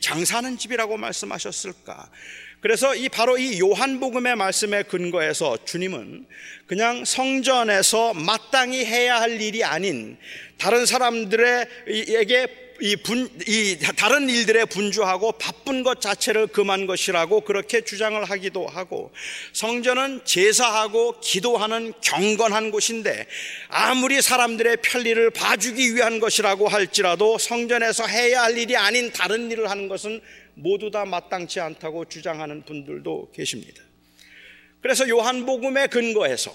장사하는 0.00 0.58
집이라고 0.58 0.96
말씀하셨을까? 0.96 2.10
그래서 2.60 2.94
이 2.94 3.08
바로 3.08 3.38
이 3.38 3.60
요한복음의 3.60 4.34
말씀에 4.36 4.82
근거해서 4.82 5.58
주님은 5.64 6.26
그냥 6.66 7.04
성전에서 7.04 8.14
마땅히 8.14 8.84
해야 8.84 9.20
할 9.20 9.40
일이 9.40 9.62
아닌 9.62 10.18
다른 10.58 10.84
사람들에게 10.84 12.68
이, 12.80 12.94
분, 12.94 13.28
이 13.46 13.76
다른 13.96 14.28
일들에 14.28 14.64
분주하고 14.64 15.32
바쁜 15.32 15.82
것 15.82 16.00
자체를 16.00 16.46
금한 16.46 16.86
것이라고 16.86 17.40
그렇게 17.40 17.80
주장을 17.80 18.22
하기도 18.24 18.68
하고 18.68 19.10
성전은 19.52 20.20
제사하고 20.24 21.18
기도하는 21.20 21.92
경건한 22.00 22.70
곳인데 22.70 23.26
아무리 23.68 24.22
사람들의 24.22 24.78
편리를 24.82 25.30
봐주기 25.30 25.96
위한 25.96 26.20
것이라고 26.20 26.68
할지라도 26.68 27.38
성전에서 27.38 28.06
해야 28.06 28.44
할 28.44 28.56
일이 28.56 28.76
아닌 28.76 29.12
다른 29.12 29.50
일을 29.50 29.70
하는 29.70 29.88
것은 29.88 30.20
모두 30.58 30.90
다 30.90 31.04
마땅치 31.04 31.60
않다고 31.60 32.06
주장하는 32.06 32.62
분들도 32.62 33.32
계십니다. 33.32 33.82
그래서 34.80 35.08
요한복음에 35.08 35.88
근거해서 35.88 36.54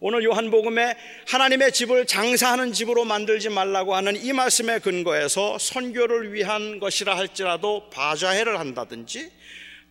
오늘 0.00 0.22
요한복음에 0.24 0.96
하나님의 1.28 1.72
집을 1.72 2.06
장사하는 2.06 2.72
집으로 2.72 3.04
만들지 3.04 3.48
말라고 3.48 3.94
하는 3.94 4.16
이 4.16 4.32
말씀에 4.32 4.80
근거해서 4.80 5.56
선교를 5.58 6.34
위한 6.34 6.78
것이라 6.78 7.16
할지라도 7.16 7.88
바자회를 7.90 8.58
한다든지 8.58 9.30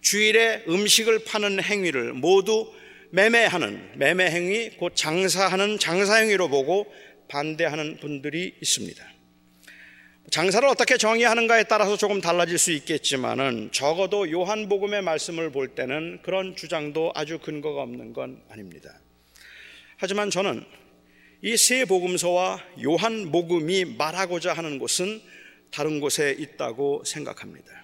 주일에 0.02 0.64
음식을 0.68 1.24
파는 1.24 1.64
행위를 1.64 2.14
모두 2.14 2.72
매매하는 3.12 3.94
매매 3.96 4.30
행위 4.30 4.70
곧 4.72 4.94
장사하는 4.96 5.80
장사 5.80 6.16
행위로 6.18 6.50
보고 6.50 6.86
반대하는 7.28 7.98
분들이 7.98 8.54
있습니다. 8.62 9.13
장사를 10.30 10.68
어떻게 10.68 10.98
정의하는가에 10.98 11.66
따라서 11.66 11.98
조금 11.98 12.22
달라질 12.22 12.58
수 12.58 12.72
있겠지만은 12.72 13.70
적어도 13.72 14.32
요한복음의 14.32 15.02
말씀을 15.04 15.52
볼 15.52 15.70
때는 15.70 16.20
그런 16.24 16.56
주장도 16.56 17.12
아주 17.14 17.40
근거가 17.40 17.82
없는 17.84 18.14
건 18.14 18.42
아닙니다. 18.50 19.00
하지만 19.98 20.30
저는 20.30 20.66
이 21.44 21.58
세 21.58 21.84
복음서와 21.86 22.64
요한복음이 22.82 23.98
말하고자 23.98 24.54
하는 24.54 24.80
곳은 24.80 25.22
다른 25.72 26.00
곳에 26.00 26.34
있다고 26.40 27.04
생각합니다. 27.06 27.83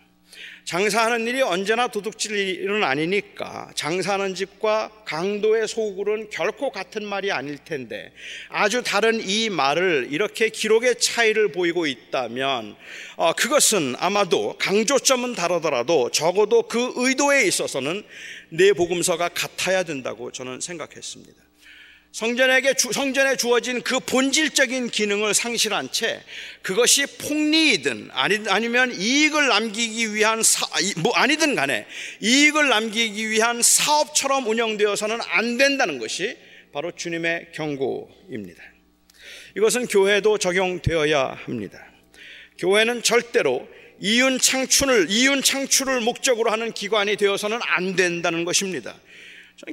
장사하는 0.70 1.26
일이 1.26 1.42
언제나 1.42 1.88
도둑질 1.88 2.32
일은 2.38 2.84
아니니까 2.84 3.72
장사하는 3.74 4.36
집과 4.36 4.92
강도의 5.04 5.68
소굴은 5.68 6.30
결코 6.30 6.72
같은 6.72 7.04
말이 7.08 7.32
아닐 7.32 7.58
텐데 7.58 8.14
아주 8.50 8.84
다른 8.84 9.20
이 9.20 9.50
말을 9.50 10.10
이렇게 10.12 10.50
기록의 10.50 11.00
차이를 11.00 11.52
보이고 11.52 11.88
있다면 11.88 12.76
어, 13.16 13.34
그것은 13.34 13.96
아마도 13.98 14.58
강조점은 14.60 15.34
다르더라도 15.34 16.12
적어도 16.12 16.62
그 16.62 16.94
의도에 16.98 17.48
있어서는 17.48 18.04
내 18.50 18.72
복음서가 18.72 19.30
같아야 19.30 19.82
된다고 19.82 20.32
저는 20.32 20.62
생각했습니다. 20.62 21.49
성전에게 22.12 22.74
주, 22.74 22.92
성전에 22.92 23.36
주어진 23.36 23.82
그 23.82 24.00
본질적인 24.00 24.90
기능을 24.90 25.34
상실한 25.34 25.92
채 25.92 26.22
그것이 26.64 27.06
폭리이든 27.06 28.10
아니, 28.12 28.40
아니면 28.48 28.94
이익을 29.00 29.48
남기기 29.48 30.14
위한 30.16 30.42
사, 30.42 30.66
뭐 30.98 31.14
아니든 31.14 31.56
간에 31.56 31.86
이익을 32.20 32.68
남기기 32.68 33.30
위한 33.30 33.62
사업처럼 33.62 34.48
운영되어서는 34.48 35.20
안 35.30 35.58
된다는 35.58 36.00
것이 36.00 36.36
바로 36.74 36.92
주님의 36.92 37.50
경고입니다. 37.54 38.64
이것은 39.56 39.88
교회도 39.88 40.40
적용되어야 40.40 41.40
합니다. 41.46 41.86
교회는 42.58 43.04
절대로 43.04 43.68
이윤 44.02 44.40
창출을 44.40 45.08
이윤 45.10 45.42
창출을 45.42 46.02
목적으로 46.02 46.52
하는 46.52 46.72
기관이 46.72 47.18
되어서는 47.18 47.60
안 47.62 47.96
된다는 47.96 48.46
것입니다. 48.46 48.96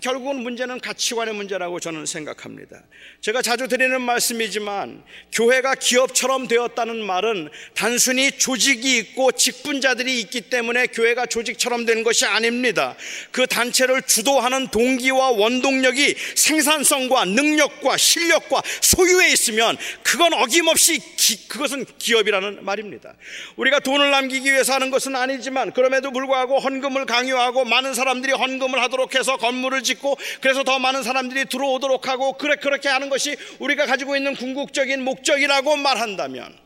결국은 0.03 0.43
문제는 0.43 0.81
가치관의 0.81 1.35
문제라고 1.35 1.79
저는 1.79 2.07
생각합니다. 2.07 2.83
제가 3.21 3.41
자주 3.41 3.69
드리는 3.69 4.01
말씀이지만 4.01 5.05
교회가 5.33 5.77
기업처럼 5.77 6.49
되었다는 6.49 7.05
말은 7.05 7.51
단순히 7.75 8.33
조직이 8.33 8.99
있고 8.99 9.31
직분자들이 9.31 10.21
있기 10.23 10.43
때문에 10.43 10.89
교회가 10.89 11.27
조직처럼 11.27 11.87
된 11.87 12.03
것이 12.03 12.27
아닙니다. 12.27 12.97
그 13.31 13.47
단체를 13.47 14.03
주도하는 14.03 14.69
동기와 14.69 15.31
원동력이 15.31 16.17
생산성과 16.35 17.27
능력과 17.27 17.97
실력과 17.97 18.63
소유에 18.81 19.31
있으면 19.31 19.77
그건 20.03 20.33
어김없이 20.35 21.01
기, 21.27 21.49
그것은 21.49 21.85
기업이라는 21.99 22.65
말입니다. 22.65 23.17
우리가 23.57 23.81
돈을 23.81 24.13
남기기 24.13 24.53
위해서 24.53 24.75
하는 24.75 24.93
것은 24.93 25.17
아니지만 25.17 25.73
그럼에도 25.73 26.13
불구하고 26.13 26.61
헌금을 26.61 27.05
강요하고 27.05 27.65
많은 27.65 27.95
사람들이 27.95 28.33
헌금을 28.33 28.81
하도록 28.83 29.13
해서 29.17 29.37
건물을 29.37 29.83
짓고 29.83 30.17
그래서 30.41 30.63
더 30.63 30.79
많은 30.79 31.03
사람들이 31.03 31.47
들어오도록 31.47 32.07
하고 32.07 32.35
그래 32.35 32.55
그렇게 32.55 32.89
하는 32.89 33.09
것이 33.09 33.37
우리가 33.59 33.87
가지고 33.87 34.17
있는 34.17 34.37
궁극적인 34.37 35.03
목적이라고 35.03 35.77
말한다면 35.77 36.57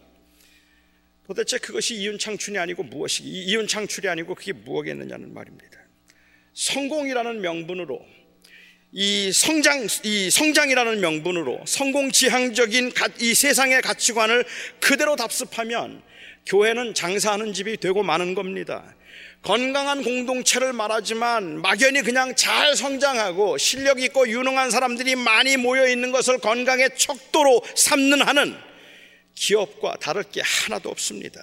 도대체 1.27 1.57
그것이 1.57 1.95
이윤 1.95 2.19
창출이 2.19 2.59
아니고 2.59 2.83
무엇이 2.83 3.23
이윤 3.23 3.67
창출이 3.67 4.11
아니고 4.11 4.35
그게 4.35 4.53
무엇이겠느냐는 4.53 5.33
말입니다. 5.33 5.79
성공이라는 6.53 7.41
명분으로 7.41 8.05
이 8.93 9.31
성장 9.33 9.87
이 10.03 10.31
성장이라는 10.31 11.01
명분으로 11.01 11.61
성공 11.65 12.11
지향적인 12.11 12.93
이 13.21 13.35
세상의 13.35 13.83
가치관을 13.83 14.45
그대로 14.81 15.15
답습하면 15.15 16.03
교회는 16.47 16.95
장사하는 16.95 17.53
집이 17.53 17.77
되고 17.77 18.03
마는 18.03 18.35
겁니다. 18.35 18.95
건강한 19.43 20.03
공동체를 20.03 20.73
말하지만 20.73 21.63
막연히 21.63 22.03
그냥 22.03 22.35
잘 22.35 22.77
성장하고 22.77 23.59
실력 23.59 24.01
있고 24.03 24.29
유능한 24.29 24.71
사람들이 24.71 25.15
많이 25.17 25.57
모여 25.57 25.89
있는 25.89 26.11
것을 26.11 26.39
건강의 26.39 26.91
척도로 26.97 27.63
삼는 27.77 28.23
하는 28.23 28.55
기업과 29.35 29.97
다를 30.01 30.25
게 30.25 30.43
하나도 30.45 30.91
없습니다. 30.91 31.43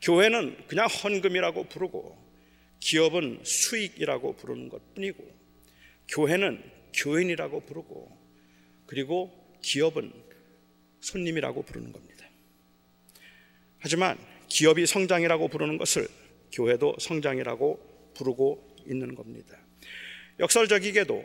교회는 0.00 0.56
그냥 0.66 0.86
헌금이라고 0.86 1.64
부르고 1.68 2.18
기업은 2.80 3.40
수익이라고 3.44 4.36
부르는 4.36 4.68
것 4.68 4.94
뿐이고 4.94 5.41
교회는 6.12 6.62
교인이라고 6.94 7.60
부르고 7.60 8.18
그리고 8.86 9.32
기업은 9.62 10.12
손님이라고 11.00 11.62
부르는 11.62 11.92
겁니다. 11.92 12.26
하지만 13.78 14.18
기업이 14.48 14.86
성장이라고 14.86 15.48
부르는 15.48 15.78
것을 15.78 16.06
교회도 16.52 16.96
성장이라고 17.00 18.12
부르고 18.14 18.76
있는 18.86 19.14
겁니다. 19.14 19.56
역설적이게도 20.38 21.24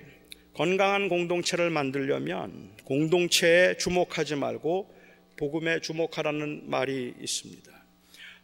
건강한 0.54 1.10
공동체를 1.10 1.70
만들려면 1.70 2.72
공동체에 2.86 3.78
주목하지 3.78 4.36
말고 4.36 4.96
복음에 5.36 5.82
주목하라는 5.82 6.70
말이 6.70 7.14
있습니다. 7.20 7.72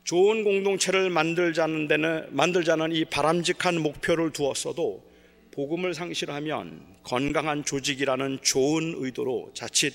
좋은 0.03 0.43
공동체를 0.43 1.09
만들자는 1.09 1.87
데는 1.87 2.35
만들자는 2.35 2.91
이 2.91 3.05
바람직한 3.05 3.81
목표를 3.81 4.31
두었어도 4.31 5.12
복음을 5.53 5.93
상실하면 5.93 6.83
건강한 7.03 7.63
조직이라는 7.63 8.39
좋은 8.41 8.95
의도로 8.97 9.51
자칫 9.53 9.93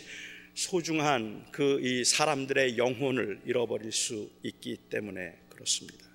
소중한 0.55 1.45
그 1.53 1.81
이 1.83 2.05
사람들의 2.05 2.79
영혼을 2.79 3.41
잃어버릴 3.45 3.91
수 3.93 4.31
있기 4.45 4.77
때문에 4.89 5.35
그렇습니다. 5.49 6.07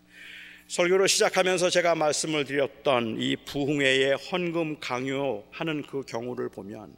설교를 0.68 1.08
시작하면서 1.10 1.70
제가 1.70 1.94
말씀을 1.96 2.46
드렸던 2.46 3.22
이 3.22 3.36
부흥회의 3.46 4.16
헌금 4.16 4.80
강요하는 4.80 5.82
그 5.84 6.04
경우를 6.04 6.50
보면 6.50 6.96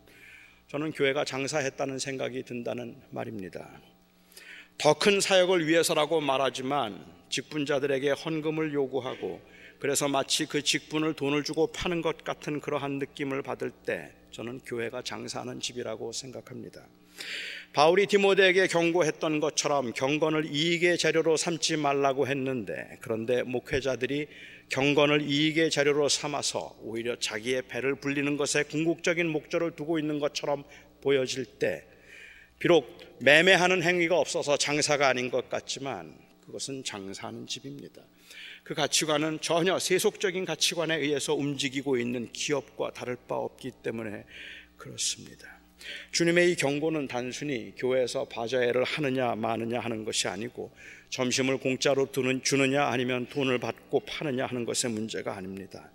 저는 0.68 0.92
교회가 0.92 1.26
장사했다는 1.26 1.98
생각이 2.00 2.44
든다는 2.44 2.96
말입니다. 3.10 3.82
더 4.78 4.94
큰 4.94 5.20
사역을 5.20 5.68
위해서라고 5.68 6.22
말하지만 6.22 7.06
직분자들에게 7.30 8.12
헌금을 8.12 8.74
요구하고 8.74 9.42
그래서 9.80 10.08
마치 10.08 10.46
그 10.46 10.64
직분을 10.64 11.14
돈을 11.14 11.44
주고 11.44 11.68
파는 11.68 12.02
것 12.02 12.24
같은 12.24 12.60
그러한 12.60 13.00
느낌을 13.00 13.42
받을 13.42 13.72
때 13.72 14.12
저는 14.32 14.60
교회가 14.66 15.02
장사하는 15.02 15.60
집이라고 15.60 16.12
생각합니다. 16.12 16.86
바울이 17.74 18.08
디모데에게 18.08 18.68
경고했던 18.68 19.40
것처럼 19.40 19.94
경건을 19.94 20.54
이익의 20.54 20.98
재료로 20.98 21.38
삼지 21.38 21.78
말라고 21.78 22.28
했는데 22.28 22.98
그런데 23.02 23.44
목회자들이 23.44 24.28
경건을 24.70 25.22
이익의 25.22 25.70
재료로 25.70 26.10
삼아서 26.10 26.76
오히려 26.82 27.18
자기의 27.20 27.64
배를 27.68 27.96
불리는 27.96 28.38
것에 28.38 28.64
궁극적인 28.64 29.28
목적을 29.28 29.72
두고 29.76 30.00
있는 30.00 30.20
것처럼 30.20 30.64
보여질 31.02 31.46
때 31.46 31.86
비록 32.60 32.98
매매하는 33.20 33.84
행위가 33.84 34.18
없어서 34.18 34.58
장사가 34.58 35.08
아닌 35.08 35.30
것 35.30 35.50
같지만 35.50 36.18
그것은 36.46 36.84
장사하는 36.84 37.48
집입니다. 37.48 38.02
그 38.66 38.74
가치관은 38.74 39.42
전혀 39.42 39.78
세속적인 39.78 40.44
가치관에 40.44 40.96
의해서 40.96 41.36
움직이고 41.36 41.98
있는 41.98 42.32
기업과 42.34 42.94
다를 42.94 43.16
바 43.28 43.36
없기 43.36 43.70
때문에 43.84 44.24
그렇습니다. 44.76 45.60
주님의 46.12 46.52
이 46.52 46.56
경고는 46.56 47.08
단순히 47.08 47.74
교회에서 47.78 48.26
바자회를 48.26 48.84
하느냐 48.84 49.36
마느냐 49.36 49.80
하는 49.80 50.04
것이 50.04 50.28
아니고 50.28 50.72
점심을 51.12 51.60
공짜로 51.60 52.08
주느냐 52.12 52.88
아니면 52.88 53.28
돈을 53.28 53.60
받고 53.60 54.00
파느냐 54.00 54.48
하는 54.48 54.66
것의 54.66 54.92
문제가 54.92 55.38
아닙니다. 55.38 55.92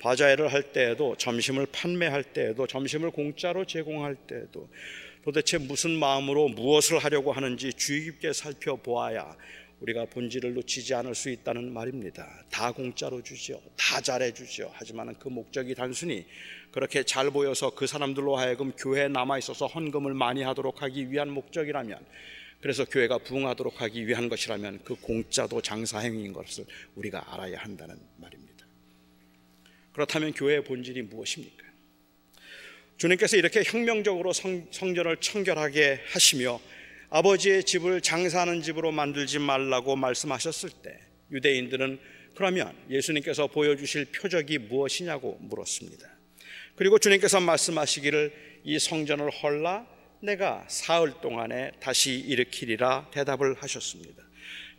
바자회를 0.00 0.52
할 0.52 0.72
때에도 0.72 1.14
점심을 1.16 1.66
판매할 1.70 2.24
때에도 2.24 2.66
점심을 2.66 3.12
공짜로 3.12 3.64
제공할 3.64 4.16
때에도 4.16 4.68
도대체 5.22 5.58
무슨 5.58 5.92
마음으로 5.92 6.48
무엇을 6.48 6.98
하려고 6.98 7.30
하는지 7.30 7.72
주의 7.74 8.02
깊게 8.02 8.32
살펴보아야 8.32 9.36
우리가 9.80 10.06
본질을 10.06 10.54
놓치지 10.54 10.94
않을 10.94 11.14
수 11.14 11.30
있다는 11.30 11.72
말입니다. 11.72 12.44
다 12.50 12.72
공짜로 12.72 13.22
주죠. 13.22 13.60
다 13.76 14.00
잘해 14.00 14.34
주죠. 14.34 14.70
하지만 14.74 15.14
그 15.18 15.28
목적이 15.28 15.74
단순히 15.74 16.26
그렇게 16.72 17.04
잘 17.04 17.30
보여서 17.30 17.70
그 17.74 17.86
사람들로 17.86 18.36
하여금 18.36 18.72
교회에 18.72 19.08
남아 19.08 19.38
있어서 19.38 19.66
헌금을 19.66 20.14
많이 20.14 20.42
하도록 20.42 20.82
하기 20.82 21.10
위한 21.10 21.30
목적이라면 21.30 22.04
그래서 22.60 22.84
교회가 22.84 23.18
부흥하도록 23.18 23.80
하기 23.80 24.06
위한 24.08 24.28
것이라면 24.28 24.80
그 24.84 24.96
공짜도 24.96 25.62
장사 25.62 26.00
행위인 26.00 26.32
것을 26.32 26.64
우리가 26.96 27.32
알아야 27.32 27.58
한다는 27.58 27.96
말입니다. 28.16 28.66
그렇다면 29.92 30.32
교회의 30.32 30.64
본질이 30.64 31.02
무엇입니까? 31.02 31.68
주님께서 32.96 33.36
이렇게 33.36 33.62
혁명적으로 33.64 34.32
성, 34.32 34.66
성전을 34.72 35.18
청결하게 35.18 36.00
하시며 36.08 36.60
아버지의 37.10 37.64
집을 37.64 38.02
장사하는 38.02 38.62
집으로 38.62 38.92
만들지 38.92 39.38
말라고 39.38 39.96
말씀하셨을 39.96 40.70
때 40.82 41.00
유대인들은 41.30 41.98
그러면 42.34 42.76
예수님께서 42.90 43.46
보여주실 43.46 44.06
표적이 44.12 44.58
무엇이냐고 44.58 45.38
물었습니다. 45.40 46.06
그리고 46.76 46.98
주님께서 46.98 47.40
말씀하시기를 47.40 48.60
이 48.64 48.78
성전을 48.78 49.30
헐라 49.30 49.86
내가 50.20 50.64
사흘 50.68 51.14
동안에 51.20 51.72
다시 51.80 52.14
일으키리라 52.14 53.10
대답을 53.12 53.54
하셨습니다. 53.54 54.22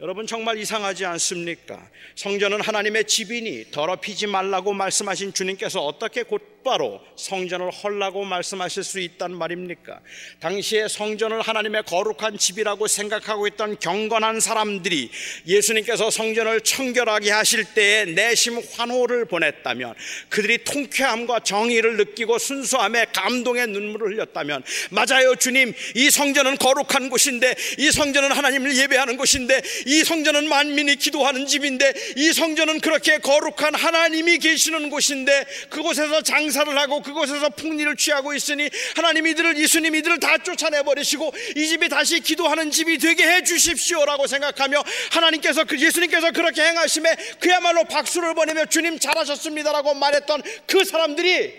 여러분 0.02 0.26
정말 0.26 0.58
이상하지 0.58 1.04
않습니까? 1.04 1.78
성전은 2.16 2.62
하나님의 2.62 3.04
집이니 3.04 3.66
더럽히지 3.72 4.28
말라고 4.28 4.72
말씀하신 4.72 5.34
주님께서 5.34 5.82
어떻게 5.86 6.24
곧바로 6.24 7.02
성전을 7.18 7.70
헐라고 7.70 8.24
말씀하실 8.24 8.84
수 8.86 9.02
있단 9.02 9.34
말입니까? 9.34 10.00
당시에 10.40 10.88
성전을 10.88 11.42
하나님의 11.42 11.84
거룩한 11.84 12.38
집이라고 12.38 12.88
생각하고 12.88 13.46
있던 13.48 13.78
경건한 13.78 14.40
사람들이 14.40 15.12
예수님께서 15.46 16.10
성전을 16.10 16.62
청결하게 16.62 17.32
하실 17.32 17.66
때에 17.66 18.06
내심 18.06 18.62
환호를 18.72 19.26
보냈다면 19.26 19.96
그들이 20.30 20.64
통쾌함과 20.64 21.42
정의를 21.42 21.98
느끼고 21.98 22.38
순수함에 22.38 23.08
감동의 23.14 23.68
눈물을 23.68 24.14
흘렸다면 24.14 24.64
맞아요 24.92 25.36
주님 25.36 25.74
이 25.96 26.10
성전은 26.10 26.56
거룩한 26.56 27.10
곳인데 27.10 27.54
이 27.80 27.92
성전은 27.92 28.32
하나님을 28.32 28.78
예배하는 28.78 29.18
곳인데 29.18 29.62
이 29.90 30.04
성전은 30.04 30.48
만민이 30.48 30.98
기도하는 30.98 31.48
집인데 31.48 31.92
이 32.16 32.32
성전은 32.32 32.80
그렇게 32.80 33.18
거룩한 33.18 33.74
하나님이 33.74 34.38
계시는 34.38 34.92
곳인데 34.92 35.46
그곳에서 35.72 36.22
장사를 36.22 36.78
하고 36.78 37.02
그곳에서 37.02 37.50
풍리를 37.50 37.96
취하고 37.96 38.36
있으니 38.36 38.70
하나님 38.96 39.26
이들을 39.26 39.58
예수님 39.58 39.96
이들을 39.96 40.20
다 40.20 40.38
쫓아내 40.38 40.84
버리시고 40.84 41.34
이 41.56 41.66
집이 41.66 41.90
다시 41.90 42.20
기도하는 42.20 42.70
집이 42.70 43.00
되게 43.00 43.24
해 43.24 43.42
주십시오라고 43.44 44.28
생각하며 44.28 44.84
하나님께서 45.10 45.64
그 45.64 45.80
예수님께서 45.80 46.34
그렇게 46.34 46.62
행하심에 46.62 47.16
그야말로 47.40 47.84
박수를 47.86 48.36
보내며 48.36 48.68
주님 48.68 49.00
잘하셨습니다라고 49.00 49.96
말했던 49.96 50.44
그 50.68 50.86
사람들이 50.86 51.52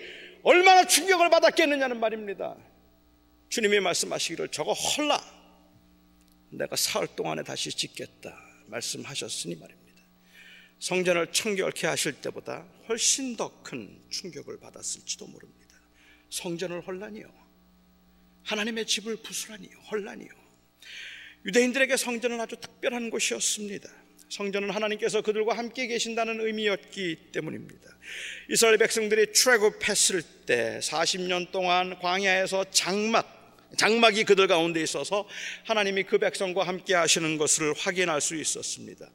얼마나 0.44 0.86
충격을 0.86 1.30
받았겠느냐는 1.30 1.98
말입니다. 1.98 2.54
주님이 3.48 3.80
말씀하시기를 3.80 4.50
저거 4.50 4.72
헐라 4.72 5.39
내가 6.50 6.76
사흘 6.76 7.06
동안에 7.16 7.42
다시 7.42 7.70
짓겠다 7.70 8.36
말씀하셨으니 8.66 9.56
말입니다. 9.56 10.02
성전을 10.80 11.32
청결케 11.32 11.86
하실 11.86 12.14
때보다 12.14 12.66
훨씬 12.88 13.36
더 13.36 13.62
큰 13.62 14.02
충격을 14.10 14.58
받았을지도 14.60 15.26
모릅니다. 15.26 15.76
성전을 16.30 16.86
헐라니요. 16.86 17.30
하나님의 18.44 18.86
집을 18.86 19.16
부수라니요. 19.16 19.70
헐라니요. 19.90 20.28
유대인들에게 21.46 21.96
성전은 21.96 22.40
아주 22.40 22.56
특별한 22.56 23.10
곳이었습니다. 23.10 23.88
성전은 24.28 24.70
하나님께서 24.70 25.22
그들과 25.22 25.56
함께 25.56 25.86
계신다는 25.86 26.40
의미였기 26.40 27.30
때문입니다. 27.32 27.96
이스라엘 28.48 28.78
백성들이 28.78 29.32
출애굽했을 29.32 30.22
때 30.46 30.78
40년 30.82 31.50
동안 31.50 31.98
광야에서 31.98 32.70
장막 32.70 33.39
장막이 33.76 34.24
그들 34.24 34.46
가운데 34.48 34.82
있어서 34.82 35.26
하나님이 35.64 36.02
그 36.02 36.18
백성과 36.18 36.66
함께 36.66 36.94
하시는 36.94 37.38
것을 37.38 37.72
확인할 37.76 38.20
수 38.20 38.34
있었습니다. 38.34 39.06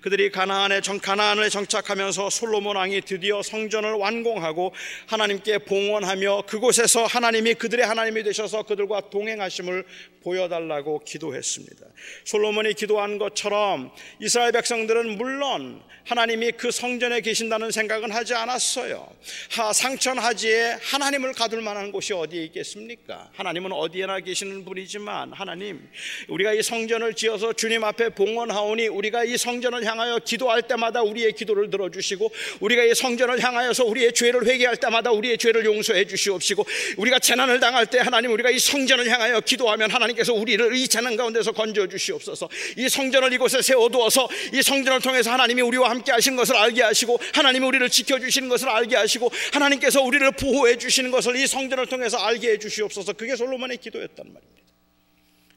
그들이 0.00 0.30
가나안에 0.30 0.80
정 0.80 0.98
가나안을 0.98 1.50
정착하면서 1.50 2.30
솔로몬 2.30 2.76
왕이 2.76 3.02
드디어 3.02 3.42
성전을 3.42 3.94
완공하고 3.94 4.72
하나님께 5.06 5.58
봉헌하며 5.58 6.44
그곳에서 6.46 7.04
하나님이 7.04 7.54
그들의 7.54 7.84
하나님이 7.84 8.22
되셔서 8.22 8.62
그들과 8.62 9.10
동행하심을 9.10 9.84
보여달라고 10.22 11.00
기도했습니다. 11.04 11.84
솔로몬이 12.24 12.74
기도한 12.74 13.18
것처럼 13.18 13.90
이스라엘 14.20 14.52
백성들은 14.52 15.18
물론 15.18 15.82
하나님이 16.04 16.52
그 16.52 16.70
성전에 16.70 17.20
계신다는 17.20 17.70
생각은 17.70 18.10
하지 18.10 18.34
않았어요. 18.34 19.10
하 19.50 19.72
상천하지에 19.72 20.78
하나님을 20.82 21.32
가둘 21.32 21.62
만한 21.62 21.92
곳이 21.92 22.12
어디에 22.12 22.44
있겠습니까? 22.44 23.30
하나님은 23.34 23.72
어디에 23.72 24.03
나 24.06 24.20
계시는 24.20 24.64
분이지만 24.64 25.32
하나님 25.32 25.88
우리가 26.28 26.52
이 26.52 26.62
성전을 26.62 27.14
지어서 27.14 27.52
주님 27.52 27.84
앞에 27.84 28.10
봉헌하오니 28.10 28.88
우리가 28.88 29.24
이 29.24 29.36
성전을 29.36 29.84
향하여 29.84 30.18
기도할 30.18 30.62
때마다 30.62 31.02
우리의 31.02 31.32
기도를 31.32 31.70
들어주시고 31.70 32.30
우리가 32.60 32.84
이 32.84 32.94
성전을 32.94 33.42
향하여서 33.42 33.84
우리의 33.84 34.12
죄를 34.12 34.46
회개할 34.46 34.76
때마다 34.76 35.10
우리의 35.12 35.38
죄를 35.38 35.64
용서해 35.64 36.06
주시옵시고 36.06 36.66
우리가 36.98 37.18
재난을 37.18 37.60
당할 37.60 37.86
때 37.86 37.98
하나님 37.98 38.32
우리가 38.32 38.50
이 38.50 38.58
성전을 38.58 39.08
향하여 39.08 39.40
기도하면 39.40 39.90
하나님께서 39.90 40.32
우리를 40.32 40.74
이 40.76 40.88
재난 40.88 41.16
가운데서 41.16 41.52
건져 41.52 41.86
주시옵소서. 41.86 42.48
이 42.76 42.88
성전을 42.88 43.32
이곳에 43.32 43.62
세워두어서 43.62 44.28
이 44.52 44.62
성전을 44.62 45.00
통해서 45.00 45.30
하나님이 45.32 45.62
우리와 45.62 45.90
함께 45.90 46.12
하신 46.12 46.36
것을 46.36 46.56
알게 46.56 46.82
하시고 46.82 47.18
하나님이 47.32 47.66
우리를 47.66 47.88
지켜주시는 47.88 48.48
것을 48.48 48.68
알게 48.68 48.96
하시고 48.96 49.30
하나님께서 49.52 50.02
우리를 50.02 50.30
보호해 50.32 50.76
주시는 50.76 51.10
것을 51.10 51.36
이 51.36 51.46
성전을 51.46 51.86
통해서 51.86 52.18
알게 52.18 52.50
해 52.50 52.58
주시옵소서. 52.58 53.12
그게 53.14 53.36
솔로몬의 53.36 53.78
기도 53.78 53.93
였단 54.02 54.32
말입니다 54.32 54.64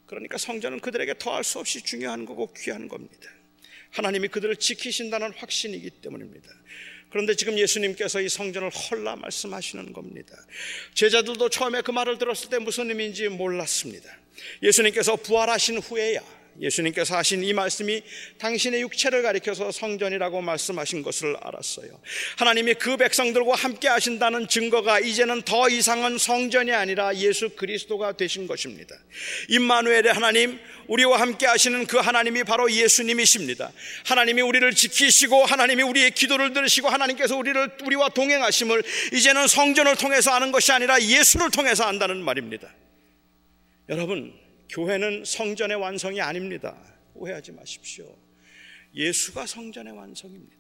그러니까 0.06 0.38
성전은 0.38 0.80
그들에게 0.80 1.16
더할 1.20 1.44
수 1.44 1.60
없이 1.60 1.82
중요한 1.82 2.26
거고 2.26 2.54
귀한 2.54 2.88
겁니다 2.88 3.30
하나님이 3.92 4.28
그들을 4.30 4.56
지키신다는 4.56 5.34
확신이기 5.34 5.90
때문입니다 5.90 6.50
그런데 7.10 7.36
지금 7.36 7.58
예수님께서 7.58 8.22
이 8.22 8.28
성전을 8.28 8.70
헐라 8.70 9.16
말씀하시는 9.16 9.94
겁니다. 9.94 10.36
제자들도 10.94 11.50
처음에 11.50 11.82
그 11.82 11.92
말을 11.92 12.18
들었을 12.18 12.50
때 12.50 12.60
무슨 12.60 12.90
의미인지 12.90 13.30
몰랐습니다. 13.30 14.10
예수님께서 14.62 15.16
부활하신 15.16 15.78
후에야 15.78 16.22
예수님께서 16.62 17.16
하신 17.18 17.44
이 17.44 17.54
말씀이 17.54 18.02
당신의 18.40 18.82
육체를 18.82 19.22
가리켜서 19.22 19.72
성전이라고 19.72 20.42
말씀하신 20.42 21.04
것을 21.04 21.36
알았어요. 21.42 22.00
하나님이 22.38 22.76
그 22.76 22.98
백성들과 22.98 23.56
함께 23.56 23.88
하신다는 23.88 24.48
증거가 24.48 25.00
이제는 25.00 25.44
더 25.44 25.70
이상은 25.70 26.18
성전이 26.18 26.72
아니라 26.72 27.16
예수 27.16 27.50
그리스도가 27.50 28.14
되신 28.14 28.48
것입니다. 28.48 28.96
임마누엘의 29.50 30.14
하나님, 30.14 30.60
우리와 30.88 31.20
함께 31.20 31.46
하시는 31.46 31.86
그 31.86 31.98
하나님이 31.98 32.44
바로 32.44 32.72
예수님이십니다. 32.72 33.72
하나님이 34.06 34.42
우리를 34.42 34.74
지키시고 34.74 35.46
하나님이 35.46 35.84
우리의 35.84 36.12
기도를 36.12 36.54
들으시고 36.54 36.88
하나님께서 36.88 37.36
우리를 37.36 37.78
우리와 37.84 38.10
동행하심을 38.10 38.84
이제는 39.14 39.48
성전을 39.48 39.96
통해서 39.98 40.32
아는 40.32 40.52
것이 40.52 40.72
아니라 40.72 41.02
예수를 41.02 41.52
통해서 41.52 41.84
안다는 41.84 42.24
말입니다. 42.24 42.74
여러분, 43.90 44.34
교회는 44.70 45.24
성전의 45.26 45.78
완성이 45.78 46.22
아닙니다. 46.22 46.76
오해하지 47.14 47.52
마십시오. 47.54 48.16
예수가 48.94 49.46
성전의 49.46 49.94
완성입니다. 49.94 50.56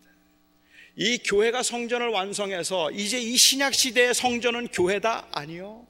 이 0.96 1.20
교회가 1.20 1.62
성전을 1.62 2.08
완성해서 2.10 2.91
이제 2.91 3.20
이 3.20 3.38
신약 3.38 3.74
시대의 3.74 4.13
성전은 4.13 4.70
교회다 4.70 5.28
아니요. 5.32 5.86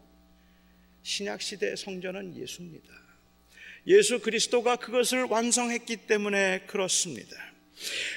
신약 1.04 1.42
시대의 1.42 1.78
성전은 1.78 2.36
예수입니다. 2.36 2.94
예수 3.88 4.20
그리스도가 4.20 4.76
그것을 4.76 5.24
완성했기 5.24 6.08
때문에 6.08 6.66
그렇습니다. 6.68 7.47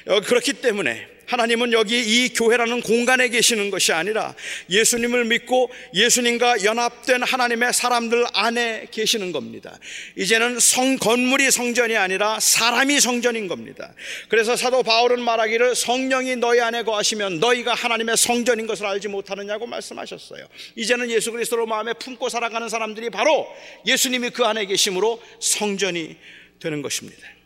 어, 0.06 0.20
그렇기 0.20 0.54
때문에 0.54 1.20
하나님은 1.30 1.72
여기 1.72 2.00
이 2.00 2.30
교회라는 2.30 2.80
공간에 2.80 3.28
계시는 3.28 3.70
것이 3.70 3.92
아니라 3.92 4.34
예수님을 4.68 5.26
믿고 5.26 5.70
예수님과 5.94 6.64
연합된 6.64 7.22
하나님의 7.22 7.72
사람들 7.72 8.26
안에 8.32 8.88
계시는 8.90 9.30
겁니다. 9.30 9.78
이제는 10.16 10.58
성 10.58 10.96
건물이 10.96 11.52
성전이 11.52 11.96
아니라 11.96 12.40
사람이 12.40 12.98
성전인 12.98 13.46
겁니다. 13.46 13.94
그래서 14.28 14.56
사도 14.56 14.82
바울은 14.82 15.22
말하기를 15.22 15.76
성령이 15.76 16.34
너희 16.36 16.60
안에 16.60 16.82
거하시면 16.82 17.38
너희가 17.38 17.74
하나님의 17.74 18.16
성전인 18.16 18.66
것을 18.66 18.86
알지 18.86 19.06
못하느냐고 19.06 19.68
말씀하셨어요. 19.68 20.44
이제는 20.74 21.10
예수 21.10 21.30
그리스도를 21.30 21.64
마음에 21.66 21.92
품고 21.92 22.28
살아가는 22.28 22.68
사람들이 22.68 23.08
바로 23.10 23.46
예수님이 23.86 24.30
그 24.30 24.44
안에 24.44 24.66
계심으로 24.66 25.22
성전이 25.38 26.16
되는 26.58 26.82
것입니다. 26.82 27.39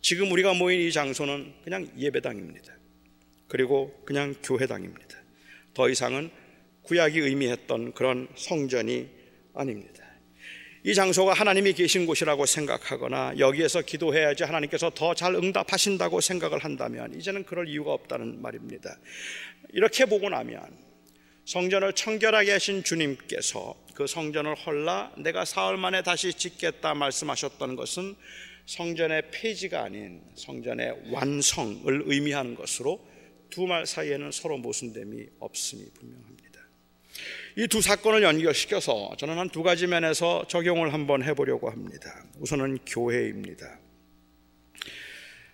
지금 0.00 0.32
우리가 0.32 0.54
모인 0.54 0.80
이 0.80 0.92
장소는 0.92 1.52
그냥 1.64 1.88
예배당입니다. 1.96 2.72
그리고 3.48 3.92
그냥 4.04 4.34
교회당입니다. 4.42 5.18
더 5.74 5.88
이상은 5.88 6.30
구약이 6.82 7.18
의미했던 7.18 7.92
그런 7.92 8.28
성전이 8.34 9.08
아닙니다. 9.54 10.04
이 10.82 10.94
장소가 10.94 11.34
하나님이 11.34 11.74
계신 11.74 12.06
곳이라고 12.06 12.46
생각하거나 12.46 13.34
여기에서 13.38 13.82
기도해야지 13.82 14.44
하나님께서 14.44 14.90
더 14.94 15.12
잘 15.12 15.34
응답하신다고 15.34 16.22
생각을 16.22 16.64
한다면 16.64 17.14
이제는 17.14 17.44
그럴 17.44 17.68
이유가 17.68 17.92
없다는 17.92 18.40
말입니다. 18.40 18.96
이렇게 19.72 20.06
보고 20.06 20.30
나면 20.30 20.62
성전을 21.44 21.92
청결하게 21.92 22.52
하신 22.52 22.82
주님께서 22.82 23.74
그 23.94 24.06
성전을 24.06 24.54
헐라 24.54 25.12
내가 25.18 25.44
사흘 25.44 25.76
만에 25.76 26.02
다시 26.02 26.32
짓겠다 26.32 26.94
말씀하셨던 26.94 27.76
것은 27.76 28.16
성전의 28.66 29.30
폐지가 29.32 29.82
아닌 29.82 30.22
성전의 30.34 31.12
완성을 31.12 32.02
의미하는 32.06 32.54
것으로 32.54 33.04
두 33.50 33.66
말 33.66 33.84
사이에는 33.86 34.30
서로 34.30 34.58
모순됨이 34.58 35.26
없음이 35.40 35.84
분명합니다. 35.94 36.60
이 37.56 37.66
두 37.66 37.82
사건을 37.82 38.22
연결시켜서 38.22 39.14
저는 39.18 39.36
한 39.38 39.48
두 39.50 39.62
가지 39.64 39.86
면에서 39.88 40.46
적용을 40.48 40.92
한번 40.92 41.22
해보려고 41.24 41.68
합니다. 41.68 42.24
우선은 42.38 42.78
교회입니다. 42.86 43.78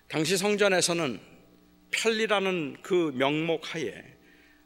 당시 0.07 0.37
성전에서는 0.37 1.19
편리라는 1.91 2.77
그 2.83 3.11
명목 3.15 3.73
하에 3.73 4.03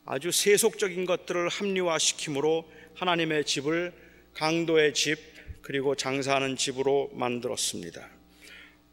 아주 0.06 0.32
세속적인 0.32 1.06
것들을 1.06 1.47
합리화시킴으로 1.47 2.69
하나님의 2.95 3.45
집을 3.45 3.93
강도의 4.34 4.93
집 4.93 5.17
그리고 5.62 5.95
장사하는 5.95 6.58
집으로 6.58 7.12
만들었습니다. 7.13 8.10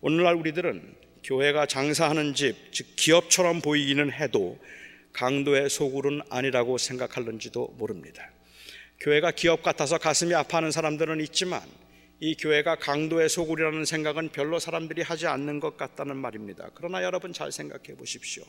오늘날 0.00 0.36
우리들은 0.36 0.94
교회가 1.24 1.66
장사하는 1.66 2.34
집, 2.34 2.72
즉 2.72 2.86
기업처럼 2.94 3.60
보이기는 3.60 4.12
해도 4.12 4.58
강도의 5.12 5.68
소굴은 5.68 6.20
아니라고 6.30 6.78
생각할는지도 6.78 7.74
모릅니다. 7.78 8.30
교회가 9.00 9.32
기업 9.32 9.64
같아서 9.64 9.98
가슴이 9.98 10.34
아파하는 10.34 10.70
사람들은 10.70 11.20
있지만 11.22 11.60
이 12.20 12.36
교회가 12.36 12.76
강도의 12.76 13.28
소굴이라는 13.28 13.84
생각은 13.84 14.28
별로 14.28 14.60
사람들이 14.60 15.02
하지 15.02 15.26
않는 15.26 15.58
것 15.58 15.76
같다는 15.76 16.16
말입니다. 16.16 16.70
그러나 16.74 17.02
여러분 17.02 17.32
잘 17.32 17.50
생각해 17.50 17.96
보십시오. 17.96 18.44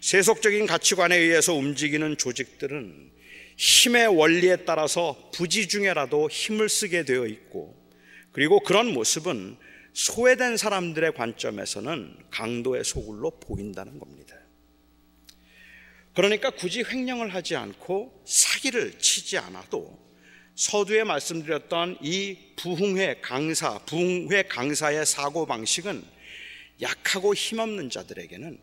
세속적인 0.00 0.66
가치관에 0.66 1.16
의해서 1.16 1.54
움직이는 1.54 2.18
조직들은 2.18 3.10
힘의 3.56 4.08
원리에 4.08 4.56
따라서 4.66 5.30
부지중에라도 5.34 6.28
힘을 6.28 6.68
쓰게 6.68 7.04
되어 7.04 7.26
있고 7.26 7.74
그리고 8.32 8.60
그런 8.60 8.92
모습은 8.92 9.56
소외된 9.98 10.56
사람들의 10.56 11.12
관점에서는 11.14 12.16
강도의 12.30 12.84
소굴로 12.84 13.40
보인다는 13.40 13.98
겁니다. 13.98 14.36
그러니까 16.14 16.50
굳이 16.50 16.84
횡령을 16.84 17.34
하지 17.34 17.56
않고 17.56 18.22
사기를 18.24 18.96
치지 19.00 19.38
않아도 19.38 19.98
서두에 20.54 21.02
말씀드렸던 21.02 21.98
이 22.00 22.36
부흥회 22.54 23.22
강사, 23.22 23.78
부흥회 23.86 24.44
강사의 24.44 25.04
사고 25.04 25.46
방식은 25.46 26.04
약하고 26.80 27.34
힘없는 27.34 27.90
자들에게는 27.90 28.56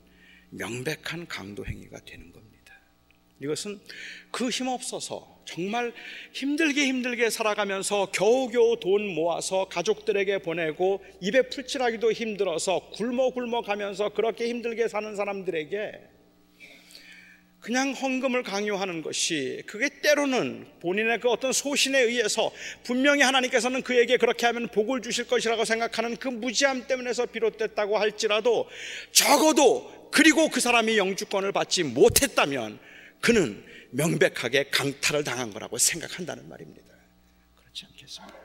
명백한 0.51 1.27
강도 1.27 1.65
행위가 1.65 1.99
되는. 2.05 2.34
이것은 3.41 3.79
그 4.31 4.49
힘없어서 4.49 5.35
정말 5.45 5.93
힘들게 6.33 6.87
힘들게 6.87 7.29
살아가면서 7.29 8.07
겨우겨우 8.11 8.79
돈 8.79 9.07
모아서 9.07 9.65
가족들에게 9.65 10.39
보내고 10.39 11.03
입에 11.21 11.43
풀칠하기도 11.49 12.11
힘들어서 12.11 12.89
굶어 12.93 13.31
굶어 13.31 13.61
가면서 13.61 14.09
그렇게 14.09 14.47
힘들게 14.49 14.87
사는 14.87 15.15
사람들에게 15.15 16.15
그냥 17.59 17.93
헌금을 17.93 18.43
강요하는 18.43 19.01
것이 19.01 19.63
그게 19.65 19.89
때로는 20.01 20.67
본인의 20.81 21.19
그 21.19 21.29
어떤 21.29 21.51
소신에 21.51 21.99
의해서 21.99 22.51
분명히 22.83 23.23
하나님께서는 23.23 23.81
그에게 23.81 24.17
그렇게 24.17 24.45
하면 24.45 24.67
복을 24.67 25.01
주실 25.01 25.25
것이라고 25.25 25.65
생각하는 25.65 26.15
그 26.17 26.27
무지함 26.27 26.85
때문에서 26.85 27.25
비롯됐다고 27.25 27.97
할지라도 27.97 28.69
적어도 29.11 30.09
그리고 30.11 30.47
그 30.49 30.59
사람이 30.59 30.99
영주권을 30.99 31.51
받지 31.53 31.83
못했다면 31.83 32.77
그는 33.25 33.65
명백하게 33.89 34.65
강탈을 34.65 35.23
당한 35.23 35.51
거라고 35.51 35.79
생각한다는 35.79 36.47
말입니다. 36.47 36.93
그렇지 37.55 37.87
않겠습니까? 37.89 38.35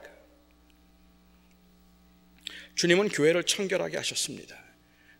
주님은 2.73 3.09
교회를 3.09 3.43
청결하게 3.43 3.97
하셨습니다. 3.97 4.57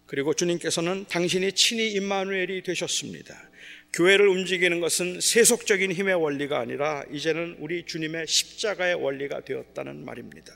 그리고 0.08 0.34
주님께서는 0.34 1.06
당신이 1.08 1.52
친히 1.52 1.91
임마누엘이 1.91 2.63
되셨습니다. 2.63 3.39
교회를 3.93 4.28
움직이는 4.30 4.80
것은 4.80 5.21
세속적인 5.21 5.91
힘의 5.91 6.15
원리가 6.15 6.58
아니라 6.60 7.04
이제는 7.12 7.58
우리 7.60 7.86
주님의 7.86 8.26
십자가의 8.26 8.95
원리가 8.95 9.41
되었다는 9.41 10.04
말입니다. 10.04 10.56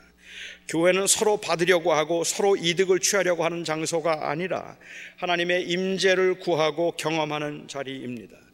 교회는 0.66 1.06
서로 1.06 1.36
받으려고 1.36 1.92
하고 1.92 2.24
서로 2.24 2.56
이득을 2.56 2.98
취하려고 2.98 3.44
하는 3.44 3.62
장소가 3.62 4.28
아니라 4.28 4.76
하나님의 5.18 5.68
임재를 5.68 6.40
구하고 6.40 6.96
경험하는 6.96 7.68
자리입니다. 7.68 8.45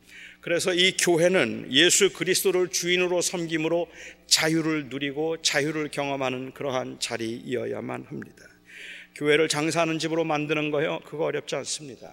그래서 0.43 0.75
이 0.75 0.97
교회는 0.97 1.69
예수 1.71 2.13
그리스도를 2.13 2.69
주인으로 2.69 3.21
섬김으로 3.21 3.89
자유를 4.27 4.89
누리고 4.89 5.41
자유를 5.41 5.91
경험하는 5.93 6.53
그러한 6.53 6.99
자리이어야만 6.99 8.07
합니다. 8.09 8.45
교회를 9.15 9.47
장사하는 9.47 10.01
집으로 10.01 10.25
만드는 10.25 10.73
거요, 10.73 10.99
그거 11.05 11.27
어렵지 11.27 11.55
않습니다. 11.55 12.13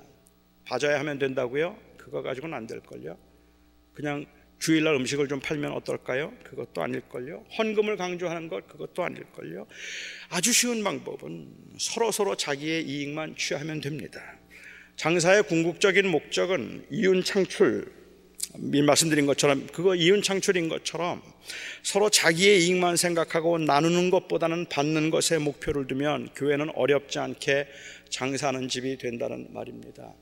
봐줘야 0.65 0.99
하면 0.99 1.17
된다고요? 1.17 1.75
그거 1.97 2.21
가지고는 2.21 2.55
안 2.55 2.67
될걸요. 2.67 3.17
그냥 3.95 4.27
주일날 4.59 4.93
음식을 4.93 5.27
좀 5.27 5.39
팔면 5.39 5.71
어떨까요? 5.71 6.31
그것도 6.43 6.83
아닐걸요. 6.83 7.45
헌금을 7.57 7.97
강조하는 7.97 8.47
것 8.47 8.67
그것도 8.67 9.05
아닐걸요. 9.05 9.65
아주 10.29 10.53
쉬운 10.53 10.83
방법은 10.83 11.47
서로 11.79 12.11
서로 12.11 12.35
자기의 12.35 12.83
이익만 12.83 13.37
취하면 13.37 13.81
됩니다. 13.81 14.21
장사의 14.97 15.43
궁극적인 15.43 16.07
목적은 16.07 16.85
이윤 16.91 17.23
창출, 17.23 17.98
말씀드린 18.57 19.25
것처럼 19.25 19.67
그거 19.67 19.95
이윤 19.95 20.21
창출인 20.21 20.69
것처럼 20.69 21.21
서로 21.83 22.09
자기의 22.09 22.63
이익만 22.63 22.95
생각하고 22.95 23.57
나누는 23.59 24.09
것보다는 24.09 24.65
받는 24.69 25.09
것에 25.12 25.38
목표를 25.38 25.88
두면 25.88 26.29
교회는 26.35 26.71
어렵지 26.75 27.19
않게 27.19 27.67
장사하는 28.09 28.67
집이 28.67 28.97
된다는 28.97 29.47
말입니다. 29.51 30.13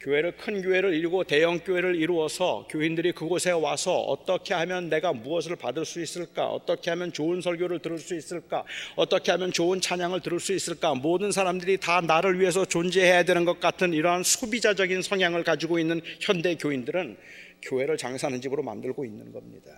교회를 0.00 0.36
큰 0.36 0.60
교회를 0.60 0.92
이루고 0.92 1.24
대형 1.24 1.60
교회를 1.60 1.96
이루어서 1.96 2.66
교인들이 2.70 3.12
그곳에 3.12 3.52
와서 3.52 4.00
어떻게 4.00 4.52
하면 4.52 4.90
내가 4.90 5.14
무엇을 5.14 5.56
받을 5.56 5.86
수 5.86 6.02
있을까? 6.02 6.46
어떻게 6.46 6.90
하면 6.90 7.10
좋은 7.10 7.40
설교를 7.40 7.78
들을 7.78 7.98
수 7.98 8.14
있을까? 8.14 8.64
어떻게 8.96 9.30
하면 9.32 9.50
좋은 9.50 9.80
찬양을 9.80 10.20
들을 10.20 10.40
수 10.40 10.52
있을까? 10.52 10.94
모든 10.94 11.32
사람들이 11.32 11.78
다 11.78 12.02
나를 12.02 12.38
위해서 12.38 12.66
존재해야 12.66 13.22
되는 13.22 13.46
것 13.46 13.60
같은 13.60 13.94
이러한 13.94 14.24
소비자적인 14.24 15.00
성향을 15.00 15.42
가지고 15.42 15.78
있는 15.78 16.02
현대 16.20 16.54
교인들은 16.54 17.16
교회를 17.64 17.96
장사하는 17.96 18.40
집으로 18.40 18.62
만들고 18.62 19.04
있는 19.04 19.32
겁니다. 19.32 19.70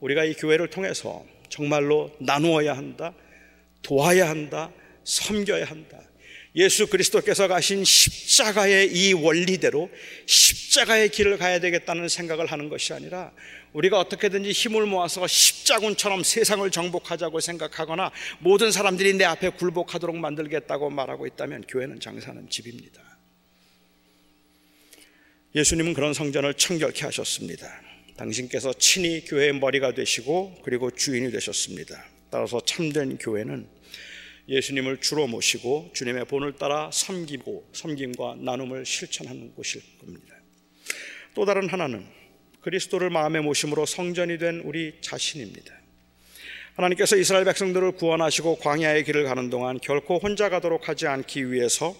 우리가 0.00 0.24
이 0.24 0.34
교회를 0.34 0.68
통해서 0.68 1.24
정말로 1.48 2.10
나누어야 2.18 2.76
한다, 2.76 3.14
도와야 3.82 4.28
한다, 4.28 4.70
섬겨야 5.04 5.64
한다. 5.64 6.00
예수 6.56 6.86
그리스도께서 6.86 7.48
가신 7.48 7.84
십자가의 7.84 8.90
이 8.90 9.12
원리대로 9.12 9.90
십자가의 10.24 11.10
길을 11.10 11.36
가야 11.36 11.60
되겠다는 11.60 12.08
생각을 12.08 12.46
하는 12.46 12.70
것이 12.70 12.94
아니라 12.94 13.32
우리가 13.74 13.98
어떻게든지 14.00 14.52
힘을 14.52 14.86
모아서 14.86 15.26
십자군처럼 15.26 16.22
세상을 16.22 16.68
정복하자고 16.70 17.40
생각하거나 17.40 18.10
모든 18.38 18.72
사람들이 18.72 19.14
내 19.14 19.24
앞에 19.24 19.50
굴복하도록 19.50 20.16
만들겠다고 20.16 20.88
말하고 20.88 21.26
있다면 21.26 21.64
교회는 21.68 22.00
장사는 22.00 22.48
집입니다. 22.48 23.15
예수님은 25.56 25.94
그런 25.94 26.12
성전을 26.12 26.52
청결케 26.52 27.06
하셨습니다. 27.06 27.66
당신께서 28.18 28.74
친히 28.74 29.24
교회의 29.24 29.54
머리가 29.54 29.94
되시고 29.94 30.60
그리고 30.62 30.90
주인이 30.90 31.30
되셨습니다. 31.30 32.04
따라서 32.30 32.60
참된 32.60 33.16
교회는 33.16 33.66
예수님을 34.50 35.00
주로 35.00 35.26
모시고 35.26 35.92
주님의 35.94 36.26
본을 36.26 36.56
따라 36.56 36.90
섬기고 36.92 37.70
섬김과 37.72 38.36
나눔을 38.40 38.84
실천하는 38.84 39.54
곳일 39.54 39.80
겁니다. 39.98 40.34
또 41.34 41.46
다른 41.46 41.70
하나는 41.70 42.06
그리스도를 42.60 43.08
마음에 43.08 43.40
모심으로 43.40 43.86
성전이 43.86 44.36
된 44.36 44.60
우리 44.60 44.98
자신입니다. 45.00 45.74
하나님께서 46.74 47.16
이스라엘 47.16 47.46
백성들을 47.46 47.92
구원하시고 47.92 48.58
광야의 48.58 49.04
길을 49.04 49.24
가는 49.24 49.48
동안 49.48 49.80
결코 49.80 50.18
혼자 50.18 50.50
가도록 50.50 50.90
하지 50.90 51.06
않기 51.06 51.50
위해서 51.50 51.96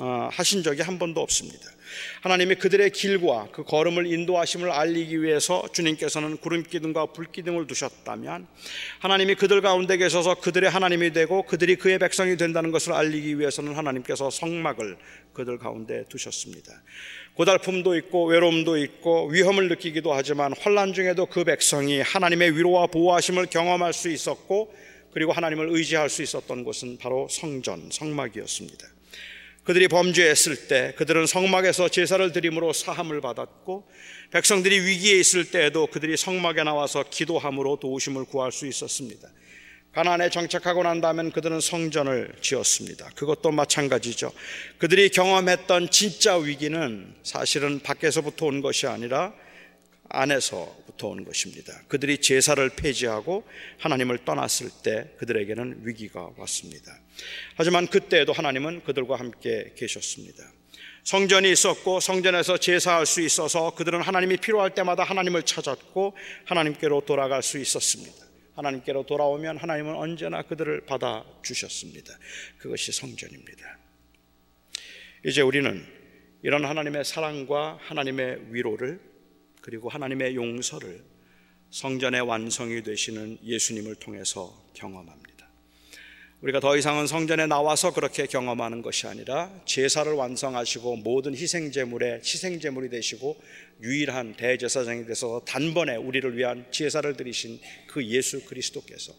어, 0.00 0.28
하신 0.32 0.62
적이 0.62 0.82
한 0.82 0.98
번도 0.98 1.20
없습니다. 1.20 1.74
하나님이 2.22 2.56
그들의 2.56 2.90
길과 2.90 3.48
그 3.52 3.64
걸음을 3.64 4.06
인도하심을 4.06 4.70
알리기 4.70 5.22
위해서 5.22 5.64
주님께서는 5.72 6.38
구름 6.38 6.62
기둥과 6.62 7.06
불 7.06 7.30
기둥을 7.30 7.66
두셨다면 7.66 8.46
하나님이 9.00 9.34
그들 9.34 9.60
가운데 9.60 9.96
계셔서 9.96 10.36
그들의 10.36 10.68
하나님이 10.70 11.12
되고 11.12 11.42
그들이 11.42 11.76
그의 11.76 11.98
백성이 11.98 12.36
된다는 12.36 12.70
것을 12.70 12.92
알리기 12.92 13.38
위해서는 13.38 13.74
하나님께서 13.74 14.30
성막을 14.30 14.96
그들 15.32 15.58
가운데 15.58 16.04
두셨습니다. 16.08 16.72
고달픔도 17.34 17.96
있고 17.96 18.26
외로움도 18.26 18.78
있고 18.78 19.26
위험을 19.26 19.68
느끼기도 19.68 20.12
하지만 20.12 20.54
환란 20.58 20.92
중에도 20.92 21.26
그 21.26 21.44
백성이 21.44 22.00
하나님의 22.00 22.56
위로와 22.56 22.86
보호하심을 22.86 23.46
경험할 23.46 23.92
수 23.92 24.08
있었고 24.08 24.72
그리고 25.12 25.32
하나님을 25.32 25.68
의지할 25.70 26.10
수 26.10 26.22
있었던 26.22 26.64
곳은 26.64 26.98
바로 26.98 27.28
성전, 27.30 27.88
성막이었습니다. 27.90 28.86
그들이 29.64 29.88
범죄했을 29.88 30.68
때 30.68 30.92
그들은 30.96 31.26
성막에서 31.26 31.88
제사를 31.88 32.32
드림으로 32.32 32.72
사함을 32.72 33.20
받았고 33.20 33.88
백성들이 34.30 34.80
위기에 34.80 35.18
있을 35.18 35.50
때에도 35.50 35.86
그들이 35.86 36.16
성막에 36.16 36.62
나와서 36.64 37.04
기도함으로 37.08 37.80
도우심을 37.80 38.26
구할 38.26 38.52
수 38.52 38.66
있었습니다. 38.66 39.28
가나안에 39.92 40.28
정착하고 40.28 40.82
난 40.82 41.00
다음엔 41.00 41.30
그들은 41.30 41.60
성전을 41.60 42.34
지었습니다. 42.40 43.10
그것도 43.14 43.52
마찬가지죠. 43.52 44.32
그들이 44.78 45.08
경험했던 45.08 45.90
진짜 45.90 46.36
위기는 46.36 47.14
사실은 47.22 47.78
밖에서부터 47.80 48.46
온 48.46 48.60
것이 48.60 48.86
아니라 48.88 49.32
안에서 50.08 50.76
부터 50.94 51.08
온 51.08 51.24
것입니다. 51.24 51.82
그들이 51.88 52.18
제사를 52.18 52.68
폐지하고 52.70 53.44
하나님을 53.78 54.24
떠났을 54.24 54.70
때 54.82 55.10
그들에게는 55.18 55.80
위기가 55.82 56.30
왔습니다. 56.36 56.98
하지만 57.56 57.86
그때에도 57.86 58.32
하나님은 58.32 58.84
그들과 58.84 59.16
함께 59.16 59.72
계셨습니다. 59.76 60.44
성전이 61.04 61.52
있었고 61.52 62.00
성전에서 62.00 62.56
제사할 62.56 63.04
수 63.04 63.20
있어서 63.20 63.74
그들은 63.74 64.00
하나님이 64.00 64.38
필요할 64.38 64.74
때마다 64.74 65.04
하나님을 65.04 65.42
찾았고 65.42 66.16
하나님께로 66.46 67.02
돌아갈 67.02 67.42
수 67.42 67.58
있었습니다. 67.58 68.24
하나님께로 68.54 69.04
돌아오면 69.04 69.58
하나님은 69.58 69.96
언제나 69.96 70.42
그들을 70.42 70.86
받아 70.86 71.24
주셨습니다. 71.42 72.16
그것이 72.58 72.92
성전입니다. 72.92 73.78
이제 75.26 75.42
우리는 75.42 75.84
이런 76.42 76.64
하나님의 76.64 77.04
사랑과 77.04 77.78
하나님의 77.82 78.52
위로를 78.52 79.13
그리고 79.64 79.88
하나님의 79.88 80.36
용서를 80.36 81.02
성전의 81.70 82.20
완성이 82.20 82.82
되시는 82.82 83.38
예수님을 83.42 83.94
통해서 83.94 84.62
경험합니다. 84.74 85.48
우리가 86.42 86.60
더 86.60 86.76
이상은 86.76 87.06
성전에 87.06 87.46
나와서 87.46 87.94
그렇게 87.94 88.26
경험하는 88.26 88.82
것이 88.82 89.06
아니라 89.06 89.50
제사를 89.64 90.12
완성하시고 90.12 90.96
모든 90.96 91.34
희생 91.34 91.72
제물의 91.72 92.18
희생 92.18 92.60
제물이 92.60 92.90
되시고 92.90 93.40
유일한 93.80 94.36
대제사장이 94.36 95.06
되서 95.06 95.40
단번에 95.46 95.96
우리를 95.96 96.36
위한 96.36 96.66
제사를 96.70 97.16
드리신 97.16 97.58
그 97.86 98.04
예수 98.04 98.44
그리스도께서 98.44 99.14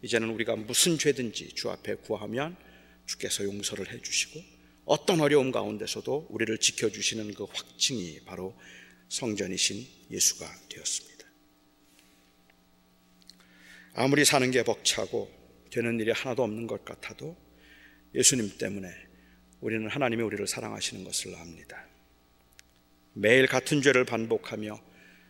이제는 0.00 0.30
우리가 0.30 0.56
무슨 0.56 0.96
죄든지 0.96 1.50
주 1.54 1.68
앞에 1.68 1.96
구하면 1.96 2.56
주께서 3.04 3.44
용서를 3.44 3.92
해 3.92 4.00
주시고 4.00 4.40
어떤 4.86 5.20
어려움 5.20 5.52
가운데서도 5.52 6.28
우리를 6.30 6.56
지켜 6.60 6.88
주시는 6.88 7.34
그 7.34 7.44
확증이 7.44 8.20
바로 8.24 8.56
성전이신 9.08 9.86
예수가 10.10 10.46
되었습니다. 10.68 11.26
아무리 13.94 14.24
사는 14.24 14.50
게 14.50 14.62
벅차고 14.62 15.30
되는 15.70 15.98
일이 16.00 16.10
하나도 16.10 16.42
없는 16.42 16.66
것 16.66 16.84
같아도 16.84 17.36
예수님 18.14 18.58
때문에 18.58 18.88
우리는 19.60 19.88
하나님이 19.88 20.22
우리를 20.22 20.46
사랑하시는 20.46 21.04
것을 21.04 21.34
압니다. 21.36 21.86
매일 23.14 23.46
같은 23.46 23.80
죄를 23.80 24.04
반복하며 24.04 24.80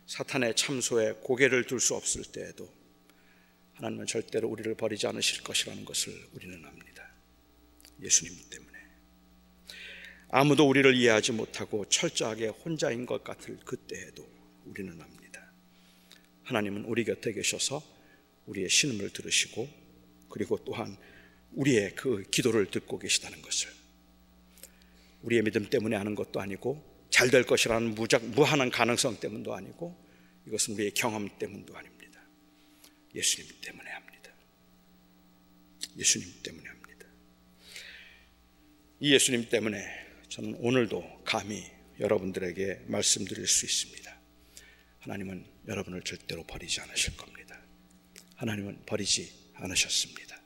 사탄의 0.07 0.57
참소에 0.57 1.13
고개를 1.23 1.67
들수 1.67 1.95
없을 1.95 2.25
때에도 2.25 2.69
하나님은 3.75 4.07
절대로 4.07 4.49
우리를 4.49 4.75
버리지 4.75 5.07
않으실 5.07 5.43
것이라는 5.43 5.85
것을 5.85 6.13
우리는 6.33 6.65
압니다. 6.65 7.13
예수님 8.03 8.35
때문에. 8.51 8.76
아무도 10.29 10.69
우리를 10.69 10.95
이해하지 10.95 11.33
못하고 11.33 11.89
철저하게 11.89 12.49
혼자인 12.49 13.07
것 13.07 13.23
같을 13.23 13.59
그때에도 13.65 14.29
우리는 14.65 15.01
압니다. 15.01 15.53
하나님은 16.45 16.85
우리 16.85 17.05
곁에 17.05 17.33
계셔서 17.33 17.83
우리의 18.47 18.69
신음을 18.69 19.11
들으시고 19.11 19.69
그리고 20.29 20.59
또한 20.65 20.97
우리의 21.53 21.95
그 21.95 22.23
기도를 22.31 22.71
듣고 22.71 22.99
계시다는 22.99 23.41
것을 23.43 23.71
우리의 25.23 25.43
믿음 25.43 25.69
때문에 25.69 25.97
하는 25.97 26.15
것도 26.15 26.41
아니고 26.41 26.97
잘 27.11 27.31
될 27.31 27.45
것이라는 27.45 27.95
무작, 27.95 28.25
무한한 28.27 28.71
가능성 28.71 29.21
때문도 29.21 29.55
아니고 29.55 29.97
이것은 30.47 30.75
우리의 30.75 30.93
경험 30.93 31.29
때문도 31.39 31.77
아닙니다. 31.77 32.21
예수님 33.15 33.51
때문에 33.63 33.91
합니다. 33.91 34.31
예수님 35.97 36.29
때문에 36.43 36.69
합니다. 36.69 37.07
이 39.01 39.15
예수님 39.15 39.49
때문에 39.49 40.06
저는 40.29 40.57
오늘도 40.59 41.23
감히 41.25 41.65
여러분들에게 42.01 42.83
말씀드릴 42.87 43.47
수 43.47 43.65
있습니다. 43.65 44.21
하나님은 45.01 45.47
여러분을 45.69 46.03
절대로 46.03 46.45
버리지 46.45 46.81
않으실 46.81 47.17
겁니다. 47.17 47.61
하나님은 48.37 48.85
버리지 48.87 49.53
않으셨습니다. 49.55 50.41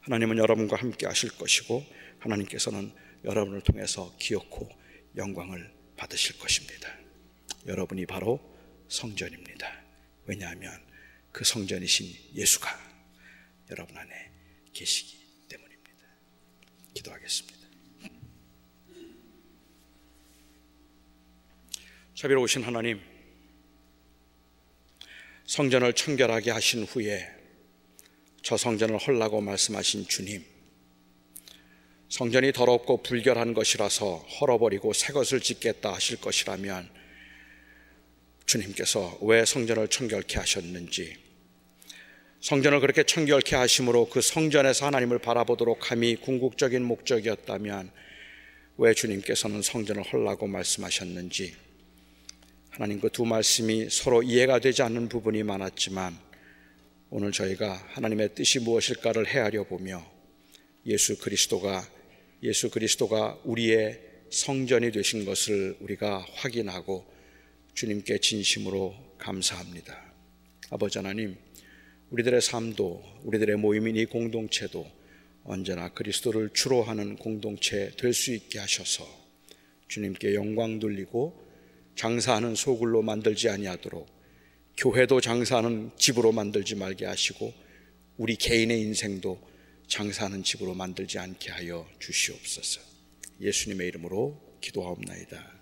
하나님은 0.00 0.38
여러분과 0.38 0.76
함께 0.76 1.06
하실 1.06 1.30
것이고 1.30 1.84
하나님께서는 2.20 2.92
여러분을 3.24 3.60
통해서 3.60 4.14
기억고 4.18 4.68
영광을 5.16 5.72
받으실 5.96 6.38
것입니다. 6.38 6.88
여러분이 7.66 8.06
바로 8.06 8.40
성전입니다. 8.88 9.84
왜냐하면 10.24 10.72
그 11.32 11.44
성전이신 11.44 12.34
예수가 12.34 12.68
여러분 13.70 13.96
안에 13.96 14.30
계시기 14.72 15.18
때문입니다. 15.48 16.06
기도하겠습니다. 16.94 17.57
자비로우신 22.18 22.64
하나님, 22.64 23.00
성전을 25.46 25.92
청결하게 25.92 26.50
하신 26.50 26.82
후에 26.82 27.30
저 28.42 28.56
성전을 28.56 28.98
헐라고 28.98 29.40
말씀하신 29.40 30.08
주님. 30.08 30.44
성전이 32.08 32.50
더럽고 32.50 33.04
불결한 33.04 33.54
것이라서 33.54 34.16
헐어버리고 34.16 34.94
새 34.94 35.12
것을 35.12 35.38
짓겠다 35.38 35.94
하실 35.94 36.20
것이라면 36.20 36.90
주님께서 38.46 39.20
왜 39.22 39.44
성전을 39.44 39.86
청결케 39.86 40.40
하셨는지 40.40 41.16
성전을 42.40 42.80
그렇게 42.80 43.04
청결케 43.04 43.54
하심으로 43.54 44.08
그 44.08 44.22
성전에서 44.22 44.86
하나님을 44.86 45.20
바라보도록 45.20 45.92
함이 45.92 46.16
궁극적인 46.16 46.82
목적이었다면 46.82 47.92
왜 48.78 48.92
주님께서는 48.92 49.62
성전을 49.62 50.02
헐라고 50.02 50.48
말씀하셨는지 50.48 51.67
하나님 52.78 53.00
그 53.00 53.08
두 53.08 53.24
말씀이 53.24 53.90
서로 53.90 54.22
이해가 54.22 54.60
되지 54.60 54.82
않는 54.82 55.08
부분이 55.08 55.42
많았지만 55.42 56.16
오늘 57.10 57.32
저희가 57.32 57.72
하나님의 57.88 58.36
뜻이 58.36 58.60
무엇일까를 58.60 59.26
헤아려 59.26 59.64
보며 59.64 60.08
예수 60.86 61.18
그리스도가 61.18 61.84
예수 62.44 62.70
그리스도가 62.70 63.40
우리의 63.42 64.00
성전이 64.30 64.92
되신 64.92 65.24
것을 65.24 65.76
우리가 65.80 66.24
확인하고 66.34 67.04
주님께 67.74 68.18
진심으로 68.18 68.94
감사합니다. 69.18 70.14
아버지 70.70 70.98
하나님, 70.98 71.36
우리들의 72.10 72.40
삶도 72.40 73.02
우리들의 73.24 73.56
모임인 73.56 73.96
이 73.96 74.04
공동체도 74.04 74.86
언제나 75.42 75.88
그리스도를 75.88 76.50
주로 76.54 76.84
하는 76.84 77.16
공동체 77.16 77.90
될 77.98 78.14
수 78.14 78.32
있게 78.32 78.60
하셔서 78.60 79.04
주님께 79.88 80.34
영광 80.36 80.78
돌리고 80.78 81.47
장사하는 81.98 82.54
소굴로 82.54 83.02
만들지 83.02 83.48
아니하도록 83.48 84.06
교회도 84.76 85.20
장사하는 85.20 85.90
집으로 85.96 86.30
만들지 86.30 86.76
말게 86.76 87.04
하시고 87.04 87.52
우리 88.18 88.36
개인의 88.36 88.80
인생도 88.82 89.40
장사하는 89.88 90.44
집으로 90.44 90.74
만들지 90.74 91.18
않게 91.18 91.50
하여 91.50 91.88
주시옵소서. 91.98 92.80
예수님의 93.40 93.88
이름으로 93.88 94.40
기도하옵나이다. 94.60 95.57